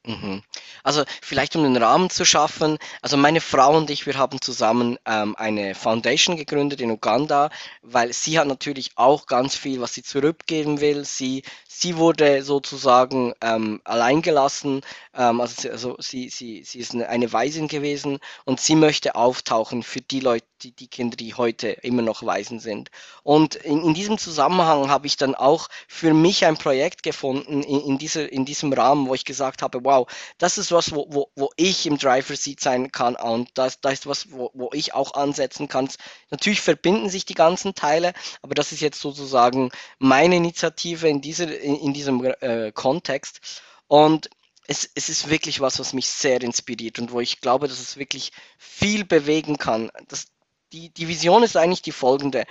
Mhm. 0.07 0.43
Also 0.83 1.05
vielleicht 1.23 1.57
um 1.57 1.63
den 1.63 1.79
Rahmen 1.79 2.11
zu 2.11 2.27
schaffen, 2.27 2.77
also 3.01 3.17
meine 3.17 3.41
Frau 3.41 3.75
und 3.75 3.89
ich, 3.89 4.05
wir 4.05 4.19
haben 4.19 4.39
zusammen 4.43 4.99
ähm, 5.07 5.35
eine 5.37 5.75
Foundation 5.75 6.37
gegründet 6.37 6.83
in 6.83 6.91
Uganda, 6.91 7.49
weil 7.81 8.13
sie 8.13 8.39
hat 8.39 8.47
natürlich 8.47 8.91
auch 8.97 9.25
ganz 9.25 9.57
viel, 9.57 9.81
was 9.81 9.95
sie 9.95 10.03
zurückgeben 10.03 10.81
will. 10.81 11.07
Sie, 11.07 11.43
sie 11.67 11.97
wurde 11.97 12.43
sozusagen 12.43 13.33
ähm, 13.41 13.81
alleingelassen, 13.85 14.83
ähm, 15.15 15.41
also, 15.41 15.55
sie, 15.63 15.71
also 15.71 15.97
sie, 15.99 16.29
sie, 16.29 16.63
sie 16.65 16.81
ist 16.81 16.95
eine 16.95 17.33
Waisin 17.33 17.69
gewesen 17.69 18.19
und 18.45 18.61
sie 18.61 18.75
möchte 18.75 19.15
auftauchen 19.15 19.83
für 19.83 20.03
die 20.03 20.21
Leute, 20.21 20.47
die, 20.63 20.73
die 20.73 20.89
Kinder, 20.89 21.17
die 21.17 21.35
heute 21.35 21.69
immer 21.69 22.03
noch 22.03 22.25
Waisen 22.25 22.61
sind. 22.61 22.91
Und 23.23 23.55
in, 23.55 23.83
in 23.83 23.95
diesem 23.95 24.19
Zusammenhang 24.19 24.89
habe 24.89 25.07
ich 25.07 25.17
dann 25.17 25.35
auch 25.35 25.69
für 25.89 26.13
mich 26.15 26.45
ein 26.45 26.57
Projekt 26.57 27.03
gefunden, 27.03 27.63
in, 27.63 27.81
in, 27.81 27.99
diese, 27.99 28.23
in 28.23 28.45
diesem 28.45 28.73
Rahmen, 28.73 29.09
wo 29.09 29.15
ich 29.15 29.25
gesagt 29.25 29.63
habe, 29.63 29.85
wow, 29.85 29.94
wow, 29.95 30.07
das 30.39 30.59
ist 30.59 30.73
was, 30.73 30.95
wo, 30.95 31.07
wo, 31.09 31.31
wo 31.37 31.51
ich 31.57 31.87
im 31.87 31.99
Driver 31.99 32.37
Seat 32.37 32.61
sein 32.61 32.91
kann 32.91 33.17
und 33.17 33.51
das, 33.55 33.81
das 33.81 33.95
ist 33.95 34.07
was, 34.07 34.33
wo, 34.33 34.51
wo 34.55 34.71
ich 34.73 34.95
auch 34.95 35.15
ansetzen 35.15 35.69
kann. 35.69 35.89
Natürlich 36.31 36.61
verbinden 36.61 37.09
sich 37.09 37.25
die 37.25 37.35
ganzen 37.35 37.75
Teile, 37.75 38.13
aber 38.43 38.55
das 38.55 38.73
ist 38.73 38.81
jetzt 38.81 39.01
sozusagen 39.01 39.71
meine 39.99 40.37
Initiative 40.37 41.09
in, 41.09 41.21
dieser, 41.21 41.59
in, 41.61 41.77
in 41.77 41.93
diesem 41.93 42.25
äh, 42.25 42.73
Kontext. 42.73 43.41
Und 43.87 44.31
es, 44.67 44.89
es 44.95 45.09
ist 45.09 45.29
wirklich 45.29 45.61
was, 45.61 45.79
was 45.79 45.93
mich 45.93 46.09
sehr 46.09 46.43
inspiriert 46.43 46.99
und 46.99 47.13
wo 47.13 47.21
ich 47.21 47.41
glaube, 47.41 47.69
dass 47.69 47.81
es 47.81 47.97
wirklich 47.97 48.33
viel 48.59 49.05
bewegen 49.05 49.59
kann. 49.59 49.91
Das, 50.09 50.27
die, 50.73 50.91
die 50.91 51.09
Vision 51.09 51.43
ist 51.43 51.57
eigentlich 51.57 51.83
die 51.83 51.93
folgende 51.93 52.45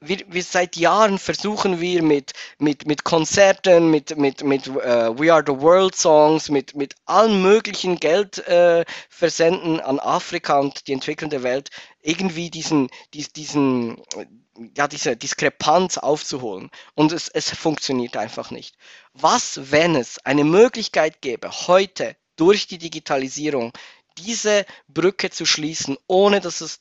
wir, 0.00 0.20
wir 0.28 0.42
seit 0.42 0.76
Jahren 0.76 1.18
versuchen 1.18 1.80
wir 1.80 2.02
mit, 2.02 2.32
mit, 2.58 2.86
mit 2.86 3.04
Konzerten, 3.04 3.90
mit, 3.90 4.16
mit, 4.16 4.42
mit 4.42 4.66
uh, 4.68 5.18
We 5.18 5.32
Are 5.32 5.44
the 5.46 5.60
World 5.60 5.94
Songs, 5.94 6.48
mit, 6.48 6.74
mit 6.74 6.94
allen 7.04 7.42
möglichen 7.42 7.96
Geldversenden 7.96 9.78
äh, 9.78 9.82
an 9.82 9.98
Afrika 9.98 10.58
und 10.58 10.86
die 10.86 10.94
entwickelnde 10.94 11.42
Welt 11.42 11.70
irgendwie 12.00 12.48
diesen, 12.48 12.88
dies, 13.12 13.32
diesen, 13.32 14.02
ja, 14.74 14.88
diese 14.88 15.16
Diskrepanz 15.16 15.98
aufzuholen. 15.98 16.70
Und 16.94 17.12
es, 17.12 17.28
es 17.28 17.50
funktioniert 17.50 18.16
einfach 18.16 18.50
nicht. 18.50 18.76
Was, 19.12 19.70
wenn 19.70 19.96
es 19.96 20.18
eine 20.24 20.44
Möglichkeit 20.44 21.20
gäbe, 21.20 21.50
heute 21.66 22.16
durch 22.36 22.66
die 22.66 22.78
Digitalisierung 22.78 23.72
diese 24.24 24.66
Brücke 24.88 25.30
zu 25.30 25.46
schließen, 25.46 25.96
ohne 26.06 26.40
dass 26.40 26.60
es, 26.60 26.80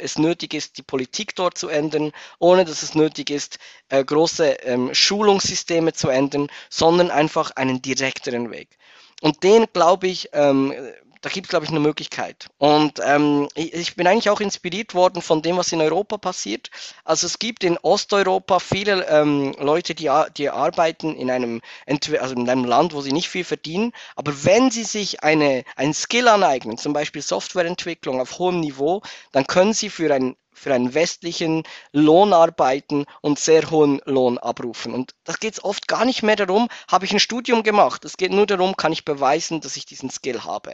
es, 0.00 0.18
nötig 0.18 0.54
ist, 0.54 0.78
die 0.78 0.82
Politik 0.82 1.34
dort 1.34 1.58
zu 1.58 1.68
ändern, 1.68 2.12
ohne 2.38 2.64
dass 2.64 2.82
es 2.82 2.94
nötig 2.94 3.30
ist, 3.30 3.58
äh, 3.88 4.04
große 4.04 4.46
ähm, 4.64 4.94
Schulungssysteme 4.94 5.92
zu 5.92 6.08
ändern, 6.08 6.48
sondern 6.70 7.10
einfach 7.10 7.52
einen 7.52 7.82
direkteren 7.82 8.50
Weg. 8.50 8.76
Und 9.22 9.42
den, 9.42 9.66
glaube 9.72 10.08
ich, 10.08 10.28
ähm, 10.32 10.74
da 11.20 11.30
gibt 11.30 11.46
es, 11.46 11.50
glaube 11.50 11.64
ich, 11.64 11.70
eine 11.70 11.80
Möglichkeit. 11.80 12.48
Und 12.58 13.00
ähm, 13.04 13.48
ich, 13.54 13.72
ich, 13.74 13.96
bin 13.96 14.06
eigentlich 14.06 14.30
auch 14.30 14.40
inspiriert 14.40 14.94
worden 14.94 15.22
von 15.22 15.42
dem, 15.42 15.56
was 15.56 15.72
in 15.72 15.80
Europa 15.80 16.18
passiert. 16.18 16.70
Also 17.04 17.26
es 17.26 17.38
gibt 17.38 17.64
in 17.64 17.78
Osteuropa 17.78 18.58
viele 18.58 19.06
ähm, 19.08 19.54
Leute, 19.58 19.94
die, 19.94 20.10
die 20.36 20.50
arbeiten 20.50 21.14
in 21.14 21.30
einem, 21.30 21.60
also 21.86 22.34
in 22.34 22.48
einem 22.48 22.64
Land, 22.64 22.94
wo 22.94 23.00
sie 23.00 23.12
nicht 23.12 23.28
viel 23.28 23.44
verdienen. 23.44 23.92
Aber 24.14 24.44
wenn 24.44 24.70
sie 24.70 24.84
sich 24.84 25.22
eine, 25.22 25.64
ein 25.76 25.94
Skill 25.94 26.28
aneignen, 26.28 26.78
zum 26.78 26.92
Beispiel 26.92 27.22
Softwareentwicklung 27.22 28.20
auf 28.20 28.38
hohem 28.38 28.60
Niveau, 28.60 29.02
dann 29.32 29.46
können 29.46 29.72
sie 29.72 29.90
für 29.90 30.12
ein 30.12 30.36
für 30.56 30.72
einen 30.72 30.94
westlichen 30.94 31.64
Lohn 31.92 32.32
arbeiten 32.32 33.04
und 33.20 33.38
sehr 33.38 33.70
hohen 33.70 34.00
Lohn 34.06 34.38
abrufen. 34.38 34.94
Und 34.94 35.14
das 35.24 35.38
geht 35.38 35.62
oft 35.62 35.86
gar 35.86 36.06
nicht 36.06 36.22
mehr 36.22 36.36
darum, 36.36 36.68
habe 36.90 37.04
ich 37.04 37.12
ein 37.12 37.20
Studium 37.20 37.62
gemacht. 37.62 38.06
Es 38.06 38.16
geht 38.16 38.32
nur 38.32 38.46
darum, 38.46 38.74
kann 38.74 38.90
ich 38.90 39.04
beweisen, 39.04 39.60
dass 39.60 39.76
ich 39.76 39.84
diesen 39.84 40.08
Skill 40.08 40.44
habe. 40.44 40.72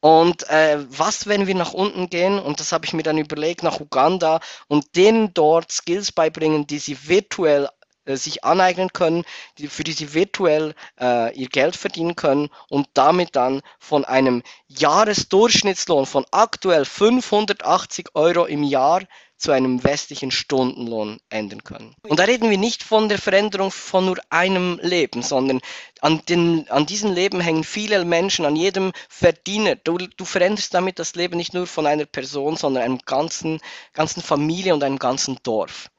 Und 0.00 0.48
äh, 0.48 0.78
was, 0.88 1.26
wenn 1.26 1.46
wir 1.46 1.54
nach 1.54 1.74
unten 1.74 2.08
gehen, 2.08 2.38
und 2.38 2.58
das 2.58 2.72
habe 2.72 2.86
ich 2.86 2.94
mir 2.94 3.02
dann 3.02 3.18
überlegt, 3.18 3.62
nach 3.62 3.80
Uganda 3.80 4.40
und 4.66 4.96
denen 4.96 5.34
dort 5.34 5.70
Skills 5.70 6.10
beibringen, 6.10 6.66
die 6.66 6.78
sie 6.78 7.08
virtuell 7.08 7.68
äh, 8.06 8.16
sich 8.16 8.44
aneignen 8.44 8.92
können, 8.92 9.24
die, 9.58 9.68
für 9.68 9.84
die 9.84 9.92
sie 9.92 10.14
virtuell 10.14 10.74
äh, 10.98 11.36
ihr 11.36 11.48
Geld 11.48 11.76
verdienen 11.76 12.16
können 12.16 12.48
und 12.68 12.88
damit 12.94 13.36
dann 13.36 13.60
von 13.78 14.06
einem 14.06 14.42
Jahresdurchschnittslohn 14.68 16.06
von 16.06 16.24
aktuell 16.30 16.86
580 16.86 18.14
Euro 18.14 18.46
im 18.46 18.62
Jahr 18.62 19.02
zu 19.40 19.52
einem 19.52 19.82
westlichen 19.82 20.30
Stundenlohn 20.30 21.18
ändern 21.30 21.64
können. 21.64 21.94
Und 22.06 22.20
da 22.20 22.24
reden 22.24 22.50
wir 22.50 22.58
nicht 22.58 22.82
von 22.82 23.08
der 23.08 23.18
Veränderung 23.18 23.70
von 23.70 24.04
nur 24.04 24.18
einem 24.28 24.78
Leben, 24.82 25.22
sondern 25.22 25.60
an, 26.00 26.22
den, 26.28 26.68
an 26.70 26.86
diesem 26.86 27.12
Leben 27.12 27.40
hängen 27.40 27.64
viele 27.64 28.04
Menschen, 28.04 28.44
an 28.44 28.54
jedem 28.54 28.92
Verdiener. 29.08 29.76
Du, 29.76 29.96
du 29.96 30.24
veränderst 30.24 30.74
damit 30.74 30.98
das 30.98 31.14
Leben 31.14 31.36
nicht 31.36 31.54
nur 31.54 31.66
von 31.66 31.86
einer 31.86 32.04
Person, 32.04 32.56
sondern 32.56 32.82
einem 32.82 32.98
ganzen, 32.98 33.60
ganzen 33.94 34.22
Familie 34.22 34.74
und 34.74 34.84
einem 34.84 34.98
ganzen 34.98 35.38
Dorf. 35.42 35.90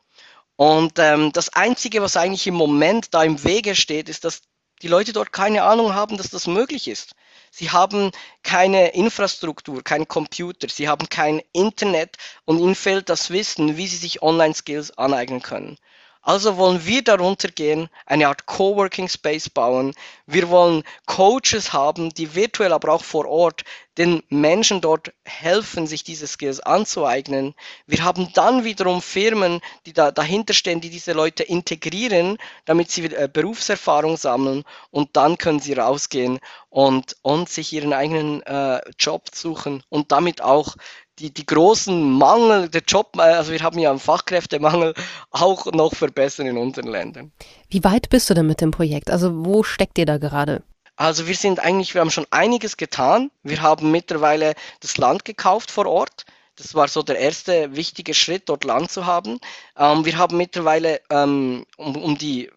Und 0.56 1.00
ähm, 1.00 1.32
das 1.32 1.50
Einzige, 1.50 2.04
was 2.04 2.18
eigentlich 2.18 2.46
im 2.46 2.54
Moment 2.54 3.14
da 3.14 3.24
im 3.24 3.44
Wege 3.44 3.74
steht, 3.74 4.08
ist, 4.08 4.24
dass 4.24 4.44
die 4.84 4.88
Leute 4.88 5.14
dort 5.14 5.32
keine 5.32 5.64
Ahnung 5.64 5.96
haben, 5.96 6.18
dass 6.18 6.30
das 6.30 6.46
möglich 6.46 6.88
ist. 6.88 7.14
Sie 7.52 7.70
haben 7.70 8.12
keine 8.44 8.94
Infrastruktur, 8.94 9.84
kein 9.84 10.08
Computer, 10.08 10.70
sie 10.70 10.88
haben 10.88 11.10
kein 11.10 11.42
Internet 11.52 12.16
und 12.46 12.60
ihnen 12.60 12.76
fehlt 12.76 13.10
das 13.10 13.30
Wissen, 13.30 13.78
wie 13.78 13.88
sie 13.88 13.98
sich 13.98 14.22
Online-Skills 14.22 14.98
aneignen 14.98 15.42
können. 15.42 15.78
Also 16.24 16.58
wollen 16.58 16.86
wir 16.86 17.04
darunter 17.04 17.48
gehen, 17.48 17.90
eine 18.06 18.28
Art 18.28 18.46
Coworking 18.46 19.10
Space 19.10 19.50
bauen. 19.50 19.96
Wir 20.28 20.50
wollen 20.50 20.84
Coaches 21.08 21.74
haben, 21.74 22.14
die 22.14 22.36
virtuell, 22.36 22.74
aber 22.74 22.94
auch 22.94 23.04
vor 23.04 23.28
Ort 23.28 23.64
den 23.98 24.22
Menschen 24.30 24.82
dort 24.82 25.12
helfen, 25.26 25.88
sich 25.88 26.04
diese 26.04 26.28
Skills 26.28 26.60
anzueignen. 26.60 27.56
Wir 27.88 28.04
haben 28.04 28.32
dann 28.34 28.64
wiederum 28.64 29.02
Firmen, 29.02 29.62
die 29.88 29.94
da 29.94 30.12
dahinter 30.12 30.54
stehen, 30.54 30.80
die 30.80 30.92
diese 30.92 31.14
Leute 31.14 31.44
integrieren, 31.44 32.38
damit 32.66 32.92
sie 32.92 33.06
äh, 33.06 33.28
Berufserfahrung 33.32 34.16
sammeln 34.16 34.64
und 34.92 35.18
dann 35.18 35.40
können 35.40 35.60
sie 35.60 35.74
rausgehen 35.74 36.40
und, 36.70 37.18
und 37.24 37.50
sich 37.50 37.74
ihren 37.74 37.94
eigenen 37.94 38.44
äh, 38.44 38.80
Job 38.98 39.30
suchen 39.34 39.84
und 39.90 40.12
damit 40.12 40.42
auch 40.42 40.76
die, 41.22 41.32
die 41.34 41.46
großen 41.46 42.12
Mangel, 42.12 42.68
der 42.70 42.82
Job, 42.88 43.16
äh, 43.18 43.22
also 43.22 43.52
wir 43.52 43.62
haben 43.62 43.80
ja 43.80 43.92
einen 43.92 44.00
Fachkräftemangel, 44.00 44.94
auch 45.30 45.66
noch 45.68 45.94
verbessern 45.94 46.48
in 46.48 46.58
unseren 46.58 46.88
Ländern. 46.88 47.32
Wie 47.70 47.84
weit 47.84 48.10
bist 48.10 48.30
du 48.30 48.34
denn 48.34 48.48
mit 48.48 48.62
dem 48.62 48.72
Projekt? 48.72 49.12
Also 49.12 49.46
wo 49.46 49.64
steckt 49.64 49.98
ihr 49.98 50.06
da 50.06 50.18
gerade? 50.18 50.64
Also 50.96 51.28
wir 51.28 51.36
sind 51.36 51.60
eigentlich, 51.60 51.94
wir 51.94 52.02
haben 52.02 52.12
schon 52.12 52.28
einiges 52.32 52.78
getan. 52.78 53.32
Wir 53.44 53.62
haben 53.62 53.92
mittlerweile 53.92 54.54
das 54.82 54.98
Land 54.98 55.26
gekauft 55.26 55.72
vor 55.72 55.86
Ort. 55.86 56.26
Das 56.56 56.76
war 56.76 56.88
so 56.88 57.02
der 57.02 57.18
erste 57.18 57.76
wichtige 57.76 58.14
Schritt, 58.14 58.50
dort 58.50 58.64
Land 58.66 58.92
zu 58.92 59.06
haben. 59.06 59.40
Ähm, 59.78 60.06
wir 60.06 60.18
haben 60.18 60.38
mittlerweile 60.38 61.02
ähm, 61.10 61.66
um, 61.78 61.96
um, 61.96 62.18
die, 62.18 62.52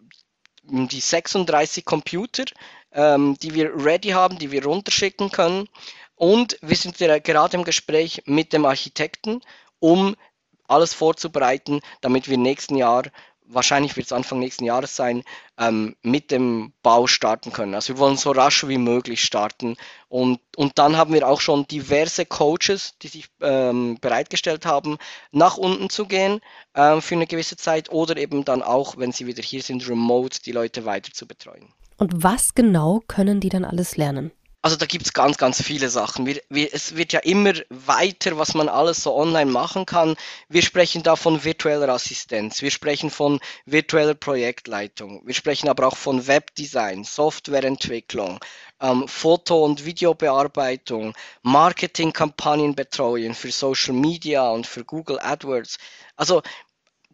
um 0.67 0.87
die 0.87 0.99
36 0.99 1.85
Computer, 1.85 2.45
ähm, 2.91 3.37
die 3.41 3.53
wir 3.53 3.71
ready 3.75 4.09
haben, 4.09 4.37
die 4.37 4.51
wir 4.51 4.63
runterschicken 4.63 5.31
können. 5.31 5.67
Und 6.15 6.57
wir 6.61 6.75
sind 6.75 6.97
gerade 6.97 7.57
im 7.57 7.63
Gespräch 7.63 8.23
mit 8.25 8.53
dem 8.53 8.65
Architekten, 8.65 9.41
um 9.79 10.15
alles 10.67 10.93
vorzubereiten, 10.93 11.81
damit 12.01 12.29
wir 12.29 12.37
nächsten 12.37 12.75
Jahr, 12.75 13.03
wahrscheinlich 13.47 13.95
wird 13.95 14.07
es 14.07 14.13
Anfang 14.13 14.39
nächsten 14.39 14.65
Jahres 14.65 14.95
sein, 14.95 15.23
ähm, 15.59 15.95
mit 16.01 16.31
dem 16.31 16.73
Bau 16.81 17.05
starten 17.05 17.51
können. 17.51 17.75
Also 17.75 17.93
wir 17.93 17.99
wollen 17.99 18.17
so 18.17 18.31
rasch 18.31 18.67
wie 18.67 18.77
möglich 18.77 19.23
starten. 19.23 19.75
Und, 20.07 20.39
und 20.55 20.79
dann 20.79 20.97
haben 20.97 21.13
wir 21.13 21.27
auch 21.27 21.41
schon 21.41 21.67
diverse 21.67 22.25
Coaches, 22.25 22.95
die 23.01 23.07
sich 23.07 23.27
ähm, 23.41 23.97
bereitgestellt 24.01 24.65
haben, 24.65 24.97
nach 25.31 25.57
unten 25.57 25.89
zu 25.89 26.07
gehen 26.07 26.41
ähm, 26.73 27.01
für 27.01 27.15
eine 27.15 27.27
gewisse 27.27 27.57
Zeit 27.57 27.91
oder 27.91 28.17
eben 28.17 28.45
dann 28.45 28.63
auch, 28.63 28.97
wenn 28.97 29.11
sie 29.11 29.27
wieder 29.27 29.43
hier 29.43 29.61
sind, 29.61 29.87
remote 29.87 30.41
die 30.43 30.51
Leute 30.51 30.85
weiter 30.85 31.11
zu 31.11 31.27
betreuen. 31.27 31.67
Und 31.97 32.23
was 32.23 32.55
genau 32.55 33.01
können 33.07 33.39
die 33.39 33.49
dann 33.49 33.63
alles 33.63 33.95
lernen? 33.95 34.31
Also 34.65 34.77
da 34.77 34.87
gibt 34.87 35.05
es 35.05 35.13
ganz, 35.13 35.37
ganz 35.37 35.61
viele 35.61 35.89
Sachen. 35.89 36.25
Wir, 36.25 36.41
wir, 36.49 36.73
es 36.73 36.95
wird 36.95 37.13
ja 37.13 37.19
immer 37.19 37.53
weiter, 37.69 38.39
was 38.39 38.55
man 38.55 38.67
alles 38.67 39.03
so 39.03 39.15
online 39.15 39.51
machen 39.51 39.85
kann. 39.85 40.15
Wir 40.49 40.63
sprechen 40.63 41.03
da 41.03 41.15
von 41.15 41.43
virtueller 41.43 41.87
Assistenz, 41.89 42.63
wir 42.63 42.71
sprechen 42.71 43.11
von 43.11 43.39
virtueller 43.67 44.15
Projektleitung, 44.15 45.21
wir 45.23 45.35
sprechen 45.35 45.69
aber 45.69 45.85
auch 45.85 45.95
von 45.95 46.25
Webdesign, 46.25 47.03
Softwareentwicklung, 47.03 48.39
ähm, 48.81 49.07
Foto- 49.07 49.63
und 49.63 49.85
Videobearbeitung, 49.85 51.13
Marketingkampagnenbetreuung 51.43 53.35
für 53.35 53.51
Social 53.51 53.93
Media 53.93 54.49
und 54.49 54.65
für 54.65 54.83
Google 54.83 55.19
AdWords. 55.19 55.77
Also 56.15 56.41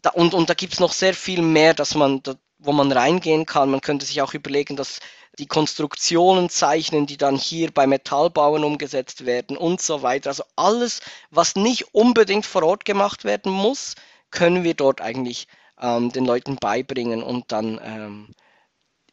da, 0.02 0.12
und, 0.12 0.34
und 0.34 0.50
da 0.50 0.54
gibt 0.54 0.72
es 0.72 0.80
noch 0.80 0.94
sehr 0.94 1.14
viel 1.14 1.42
mehr, 1.42 1.74
dass 1.74 1.96
man, 1.96 2.24
da, 2.24 2.36
wo 2.60 2.72
man 2.72 2.94
reingehen 2.94 3.46
kann. 3.46 3.72
Man 3.72 3.82
könnte 3.82 4.06
sich 4.06 4.22
auch 4.22 4.34
überlegen, 4.34 4.78
dass 4.78 5.02
die 5.40 5.48
Konstruktionen 5.48 6.50
zeichnen, 6.50 7.08
die 7.08 7.18
dann 7.18 7.38
hier 7.38 7.72
bei 7.72 7.88
Metallbauen 7.88 8.64
umgesetzt 8.64 9.26
werden 9.26 9.58
und 9.58 9.82
so 9.82 10.02
weiter. 10.02 10.30
Also 10.30 10.44
alles, 10.56 11.02
was 11.30 11.56
nicht 11.56 11.94
unbedingt 11.94 12.46
vor 12.46 12.64
Ort 12.64 12.86
gemacht 12.86 13.24
werden 13.24 13.52
muss, 13.52 13.96
können 14.30 14.64
wir 14.64 14.74
dort 14.74 15.02
eigentlich 15.02 15.48
ähm, 15.80 16.12
den 16.12 16.26
Leuten 16.26 16.58
beibringen 16.58 17.24
und 17.24 17.52
dann 17.52 17.80
ähm, 17.84 18.36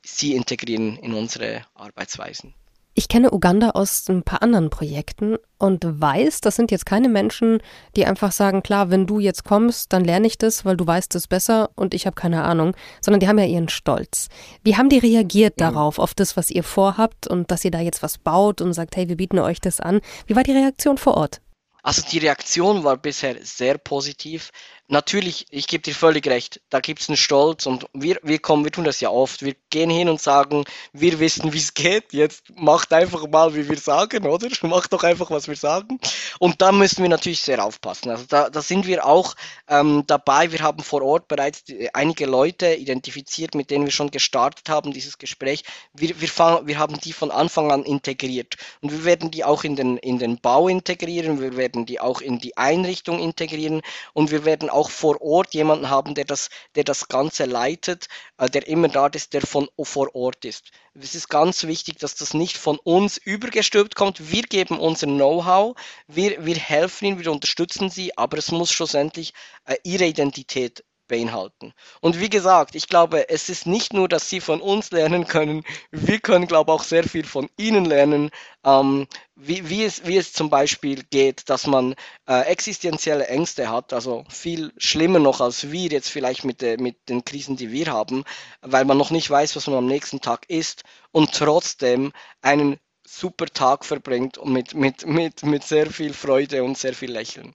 sie 0.05 0.35
integrieren 0.35 0.97
in 0.97 1.15
unsere 1.15 1.65
Arbeitsweisen. 1.75 2.55
Ich 2.99 3.07
kenne 3.07 3.31
Uganda 3.31 3.71
aus 3.71 4.09
ein 4.09 4.25
paar 4.25 4.43
anderen 4.43 4.71
Projekten 4.71 5.37
und 5.57 5.85
weiß, 5.85 6.41
das 6.41 6.57
sind 6.57 6.73
jetzt 6.73 6.85
keine 6.85 7.09
Menschen, 7.09 7.63
die 7.95 8.05
einfach 8.05 8.33
sagen, 8.33 8.65
klar, 8.65 8.91
wenn 8.91 9.07
du 9.07 9.21
jetzt 9.21 9.45
kommst, 9.45 9.93
dann 9.93 10.05
lerne 10.05 10.27
ich 10.27 10.37
das, 10.37 10.65
weil 10.65 10.77
du 10.77 10.85
weißt 10.85 11.15
es 11.15 11.29
besser 11.29 11.71
und 11.77 11.95
ich 11.95 12.07
habe 12.07 12.17
keine 12.17 12.43
Ahnung, 12.43 12.75
sondern 13.01 13.21
die 13.21 13.29
haben 13.29 13.39
ja 13.39 13.45
ihren 13.45 13.69
Stolz. 13.69 14.31
Wie 14.65 14.77
haben 14.77 14.89
die 14.89 14.99
reagiert 14.99 15.61
ja. 15.61 15.71
darauf, 15.71 16.01
auf 16.01 16.13
das, 16.13 16.37
was 16.37 16.51
ihr 16.51 16.65
vorhabt 16.65 17.29
und 17.29 17.53
dass 17.53 17.65
ihr 17.65 17.71
da 17.71 17.79
jetzt 17.79 18.03
was 18.03 18.19
baut 18.19 18.61
und 18.61 18.73
sagt, 18.73 18.97
hey, 18.97 19.09
wir 19.09 19.17
bieten 19.17 19.39
euch 19.39 19.61
das 19.61 19.79
an? 19.79 20.01
Wie 20.27 20.35
war 20.35 20.43
die 20.43 20.51
Reaktion 20.51 20.99
vor 20.99 21.17
Ort? 21.17 21.41
Also 21.85 22.03
die 22.03 22.19
Reaktion 22.19 22.83
war 22.83 22.97
bisher 22.97 23.37
sehr 23.43 23.79
positiv. 23.79 24.51
Natürlich, 24.89 25.47
ich 25.51 25.67
gebe 25.67 25.83
dir 25.83 25.95
völlig 25.95 26.27
recht, 26.27 26.61
da 26.71 26.81
gibt 26.81 27.01
es 27.01 27.09
einen 27.09 27.17
Stolz 27.17 27.67
und 27.67 27.87
wir, 27.93 28.19
wir 28.23 28.39
kommen, 28.39 28.65
wir 28.65 28.73
tun 28.73 28.85
das 28.85 29.01
ja 29.01 29.11
oft. 29.11 29.43
Wir 29.43 29.55
gehen 29.71 29.91
hin 29.91 30.09
und 30.09 30.21
sagen, 30.21 30.65
wir 30.93 31.21
wissen, 31.21 31.53
wie 31.53 31.59
es 31.59 31.75
geht, 31.75 32.13
jetzt 32.13 32.45
macht 32.57 32.93
einfach 32.93 33.27
mal, 33.29 33.55
wie 33.55 33.69
wir 33.69 33.79
sagen, 33.79 34.27
oder? 34.27 34.49
Macht 34.63 34.93
doch 34.93 35.05
einfach, 35.05 35.31
was 35.31 35.49
wir 35.49 35.57
sagen. 35.57 35.99
Und 36.39 36.61
da 36.61 36.73
müssen 36.73 37.03
wir 37.03 37.09
natürlich 37.09 37.41
sehr 37.41 37.65
aufpassen. 37.65 38.11
Also 38.11 38.25
da, 38.29 38.51
da 38.51 38.63
sind 38.63 38.87
wir 38.87 39.05
auch 39.07 39.35
ähm, 39.69 40.05
dabei. 40.07 40.53
Wir 40.53 40.61
haben 40.61 40.83
vor 40.83 41.03
Ort 41.03 41.29
bereits 41.29 41.65
einige 41.93 42.27
Leute 42.27 42.75
identifiziert, 42.75 43.55
mit 43.55 43.71
denen 43.71 43.85
wir 43.85 43.93
schon 43.93 44.11
gestartet 44.11 44.69
haben, 44.69 44.93
dieses 44.93 45.19
Gespräch. 45.19 45.65
Wir, 45.95 46.21
wir, 46.21 46.29
fang, 46.29 46.67
wir 46.67 46.79
haben 46.79 46.99
die 47.01 47.13
von 47.13 47.31
Anfang 47.31 47.71
an 47.73 47.85
integriert. 47.85 48.57
Und 48.81 48.93
wir 48.93 49.05
werden 49.05 49.31
die 49.31 49.45
auch 49.45 49.65
in 49.65 49.77
den, 49.77 49.99
in 49.99 50.19
den 50.19 50.41
Bau 50.41 50.69
integrieren, 50.69 51.41
wir 51.41 51.57
werden 51.57 51.87
die 51.87 52.01
auch 52.01 52.21
in 52.21 52.39
die 52.39 52.57
Einrichtung 52.57 53.19
integrieren 53.19 53.83
und 54.15 54.31
wir 54.31 54.45
werden 54.45 54.71
auch 54.71 54.78
vor 54.87 55.21
Ort 55.21 55.55
jemanden 55.55 55.91
haben, 55.91 56.15
der 56.15 56.25
das, 56.25 56.49
der 56.75 56.85
das 56.85 57.09
Ganze 57.09 57.45
leitet, 57.45 58.07
äh, 58.37 58.49
der 58.49 58.69
immer 58.69 58.89
da 58.89 59.09
ist, 59.09 59.33
der 59.33 59.43
von 59.43 59.69
vor 59.83 60.15
Ort 60.15 60.45
ist. 60.45 60.71
Es 60.95 61.15
ist 61.15 61.29
ganz 61.29 61.65
wichtig, 61.65 61.99
dass 61.99 62.15
das 62.15 62.35
nicht 62.35 62.57
von 62.57 62.79
uns 62.79 63.17
übergestülpt 63.17 63.95
kommt. 63.95 64.31
Wir 64.31 64.43
geben 64.43 64.79
unser 64.79 65.07
Know-how, 65.07 65.77
wir, 66.07 66.45
wir 66.45 66.57
helfen 66.57 67.07
ihnen, 67.07 67.19
wir 67.19 67.33
unterstützen 67.33 67.91
sie, 67.91 68.17
aber 68.17 68.39
es 68.39 68.53
muss 68.53 68.71
schlussendlich 68.71 69.33
äh, 69.65 69.77
ihre 69.83 70.07
Identität 70.07 70.85
beinhalten. 71.09 71.73
Und 72.01 72.21
wie 72.21 72.29
gesagt, 72.31 72.75
ich 72.75 72.87
glaube, 72.87 73.29
es 73.29 73.49
ist 73.49 73.67
nicht 73.67 73.93
nur, 73.93 74.09
dass 74.09 74.29
sie 74.29 74.41
von 74.41 74.61
uns 74.61 74.91
lernen 74.91 75.27
können, 75.27 75.65
wir 75.91 76.21
können, 76.21 76.47
glaube 76.47 76.71
ich, 76.71 76.79
auch 76.79 76.85
sehr 76.85 77.05
viel 77.05 77.25
von 77.25 77.49
ihnen 77.57 77.85
lernen, 77.85 78.31
ähm, 78.65 79.07
wie, 79.35 79.69
wie, 79.69 79.85
es, 79.85 80.07
wie 80.07 80.17
es 80.17 80.33
zum 80.33 80.51
Beispiel 80.51 81.03
geht, 81.11 81.49
dass 81.49 81.67
man 81.67 81.95
äh, 82.29 82.43
existenzielle 82.43 83.27
Ängste 83.27 83.71
hat, 83.71 83.93
also 83.93 84.25
viel 84.29 84.73
schlimmer 84.77 85.19
noch 85.19 85.41
als 85.41 85.73
wir 85.73 85.89
jetzt 85.91 86.11
vielleicht 86.11 86.45
mit, 86.45 86.61
de, 86.61 86.77
mit 86.77 86.97
den 87.09 87.25
Krisen, 87.25 87.57
die 87.57 87.73
wir 87.73 87.87
haben, 87.87 88.25
weil 88.61 88.85
man 88.85 88.99
noch 88.99 89.11
nicht 89.11 89.31
weiß, 89.31 89.57
was 89.57 89.67
man 89.67 89.79
am 89.79 89.87
nächsten 89.87 90.21
Tag 90.21 90.49
isst 90.49 90.83
und 91.13 91.33
trotzdem 91.33 92.13
einen 92.43 92.79
super 93.07 93.47
Tag 93.47 93.85
verbringt 93.85 94.39
mit, 94.45 94.75
mit, 94.75 95.07
mit, 95.07 95.43
mit 95.43 95.65
sehr 95.65 95.91
viel 95.91 96.13
Freude 96.13 96.63
und 96.63 96.77
sehr 96.77 96.95
viel 96.95 97.11
Lächeln. 97.11 97.55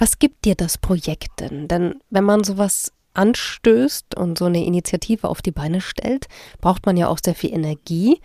Was 0.00 0.18
gibt 0.18 0.46
dir 0.46 0.54
das 0.54 0.78
Projekt 0.78 1.40
denn? 1.40 1.68
Denn 1.68 2.00
wenn 2.08 2.24
man 2.24 2.42
sowas 2.42 2.90
anstößt 3.12 4.16
und 4.16 4.38
so 4.38 4.46
eine 4.46 4.64
Initiative 4.64 5.28
auf 5.28 5.42
die 5.42 5.50
Beine 5.50 5.82
stellt, 5.82 6.26
braucht 6.62 6.86
man 6.86 6.96
ja 6.96 7.08
auch 7.08 7.18
sehr 7.22 7.34
viel 7.34 7.52
Energie. 7.52 8.18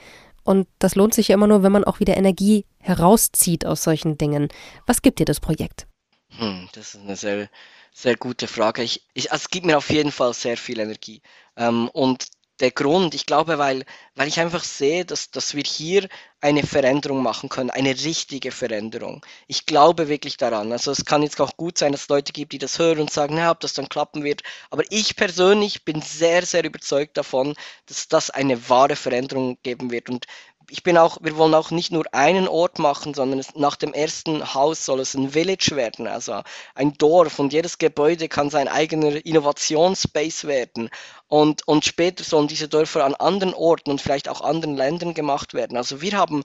Und 0.46 0.70
das 0.80 0.96
lohnt 0.96 1.14
sich 1.14 1.28
ja 1.28 1.34
immer 1.34 1.48
nur, 1.48 1.64
wenn 1.64 1.74
man 1.74 1.84
auch 1.84 2.00
wieder 2.00 2.16
Energie 2.16 2.66
herauszieht 2.80 3.66
aus 3.66 3.84
solchen 3.84 4.18
Dingen. 4.18 4.48
Was 4.86 5.02
gibt 5.02 5.20
dir 5.20 5.26
das 5.26 5.42
Projekt? 5.42 5.86
Hm, 6.30 6.70
das 6.72 6.96
ist 6.96 7.02
eine 7.02 7.18
sehr, 7.18 7.50
sehr 7.92 8.16
gute 8.16 8.48
Frage. 8.48 8.82
Ich, 8.82 9.06
ich, 9.14 9.34
also 9.34 9.44
es 9.44 9.50
gibt 9.50 9.66
mir 9.66 9.78
auf 9.78 9.90
jeden 9.90 10.14
Fall 10.14 10.34
sehr 10.34 10.56
viel 10.56 10.80
Energie. 10.80 11.22
Ähm, 11.58 11.90
und 11.90 12.28
der 12.60 12.72
Grund. 12.72 13.16
Ich 13.16 13.26
glaube, 13.26 13.58
weil, 13.58 13.86
weil 14.16 14.28
ich 14.28 14.40
einfach 14.40 14.64
sehe, 14.64 15.06
dass, 15.06 15.32
dass 15.32 15.56
wir 15.56 15.64
hier 15.64 16.08
eine 16.42 16.64
Veränderung 16.64 17.24
machen 17.24 17.50
können, 17.50 17.70
eine 17.70 17.90
richtige 17.90 18.52
Veränderung. 18.52 19.26
Ich 19.48 19.66
glaube 19.66 20.08
wirklich 20.10 20.38
daran. 20.38 20.72
Also 20.72 20.92
es 20.92 21.06
kann 21.06 21.24
jetzt 21.24 21.42
auch 21.42 21.58
gut 21.58 21.78
sein, 21.78 21.92
dass 21.92 22.04
es 22.04 22.10
Leute 22.10 22.34
gibt, 22.34 22.54
die 22.54 22.60
das 22.60 22.78
hören 22.78 23.00
und 23.00 23.12
sagen, 23.12 23.38
ja, 23.38 23.52
ob 23.52 23.60
das 23.60 23.74
dann 23.74 23.90
klappen 23.90 24.24
wird. 24.24 24.44
Aber 24.70 24.84
ich 24.90 25.16
persönlich 25.16 25.86
bin 25.86 26.02
sehr, 26.02 26.46
sehr 26.46 26.64
überzeugt 26.64 27.18
davon, 27.18 27.56
dass 27.88 28.08
das 28.08 28.30
eine 28.30 28.70
wahre 28.70 28.96
Veränderung 28.96 29.58
geben 29.64 29.92
wird. 29.92 30.10
Und 30.10 30.28
ich 30.70 30.84
bin 30.84 30.98
auch, 30.98 31.18
wir 31.22 31.38
wollen 31.38 31.54
auch 31.54 31.72
nicht 31.72 31.92
nur 31.92 32.06
einen 32.14 32.48
Ort 32.48 32.80
machen, 32.80 33.14
sondern 33.14 33.40
es, 33.40 33.56
nach 33.56 33.76
dem 33.76 33.94
ersten 33.94 34.54
Haus 34.54 34.86
soll 34.86 35.00
es 35.00 35.14
ein 35.14 35.32
Village 35.32 35.76
werden, 35.76 36.08
also 36.08 36.42
ein 36.74 36.94
Dorf 36.94 37.40
und 37.40 37.54
jedes 37.54 37.78
Gebäude 37.78 38.28
kann 38.28 38.50
sein 38.50 38.68
eigener 38.68 39.26
Innovationsspace 39.26 40.46
werden 40.46 40.90
und, 41.28 41.68
und 41.68 41.86
später 41.86 42.24
sollen 42.24 42.48
diese 42.48 42.68
Dörfer 42.68 43.06
an 43.06 43.16
anderen 43.16 43.54
Orten 43.54 43.92
und 43.92 44.02
vielleicht 44.02 44.30
auch 44.30 44.42
anderen 44.42 44.76
Ländern 44.76 45.14
gemacht 45.14 45.54
werden. 45.54 45.78
Also 45.78 46.02
wir 46.02 46.18
haben 46.18 46.44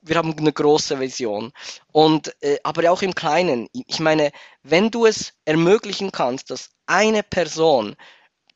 wir 0.00 0.16
haben 0.16 0.36
eine 0.38 0.52
große 0.52 1.00
Vision. 1.00 1.52
Und, 1.90 2.32
äh, 2.40 2.58
aber 2.62 2.90
auch 2.92 3.02
im 3.02 3.16
Kleinen. 3.16 3.68
Ich 3.72 3.98
meine, 3.98 4.30
wenn 4.62 4.92
du 4.92 5.06
es 5.06 5.32
ermöglichen 5.44 6.12
kannst, 6.12 6.50
dass 6.50 6.70
eine 6.86 7.24
Person 7.24 7.96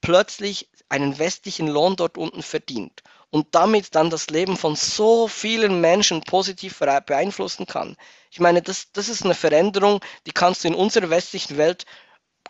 plötzlich 0.00 0.70
einen 0.88 1.18
westlichen 1.18 1.66
Lohn 1.66 1.96
dort 1.96 2.16
unten 2.16 2.44
verdient 2.44 3.02
und 3.32 3.48
damit 3.52 3.94
dann 3.94 4.10
das 4.10 4.28
Leben 4.28 4.56
von 4.58 4.76
so 4.76 5.26
vielen 5.26 5.80
Menschen 5.80 6.20
positiv 6.20 6.78
beeinflussen 6.78 7.66
kann. 7.66 7.96
Ich 8.30 8.40
meine, 8.40 8.60
das, 8.60 8.92
das 8.92 9.08
ist 9.08 9.24
eine 9.24 9.34
Veränderung, 9.34 10.00
die 10.26 10.32
kannst 10.32 10.62
du 10.62 10.68
in 10.68 10.74
unserer 10.74 11.10
westlichen 11.10 11.56
Welt 11.56 11.84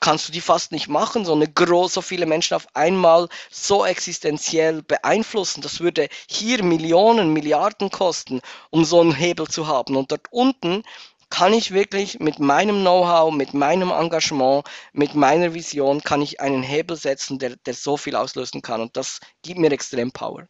kannst 0.00 0.26
du 0.26 0.32
die 0.32 0.40
fast 0.40 0.72
nicht 0.72 0.88
machen, 0.88 1.24
so 1.24 1.32
eine 1.32 1.46
groß, 1.46 1.94
so 1.94 2.02
viele 2.02 2.26
Menschen 2.26 2.54
auf 2.54 2.66
einmal 2.74 3.28
so 3.50 3.84
existenziell 3.84 4.82
beeinflussen. 4.82 5.62
Das 5.62 5.78
würde 5.78 6.08
hier 6.28 6.64
Millionen, 6.64 7.32
Milliarden 7.32 7.88
kosten, 7.88 8.40
um 8.70 8.84
so 8.84 9.00
einen 9.00 9.14
Hebel 9.14 9.46
zu 9.46 9.68
haben. 9.68 9.96
Und 9.96 10.10
dort 10.10 10.26
unten 10.32 10.82
kann 11.30 11.52
ich 11.52 11.72
wirklich 11.72 12.18
mit 12.18 12.40
meinem 12.40 12.80
Know-how, 12.80 13.32
mit 13.32 13.54
meinem 13.54 13.90
Engagement, 13.92 14.64
mit 14.92 15.14
meiner 15.14 15.54
Vision, 15.54 16.02
kann 16.02 16.20
ich 16.20 16.40
einen 16.40 16.64
Hebel 16.64 16.96
setzen, 16.96 17.38
der, 17.38 17.54
der 17.56 17.74
so 17.74 17.96
viel 17.96 18.16
auslösen 18.16 18.60
kann. 18.60 18.80
Und 18.80 18.96
das 18.96 19.20
gibt 19.42 19.60
mir 19.60 19.70
extrem 19.70 20.10
Power. 20.10 20.48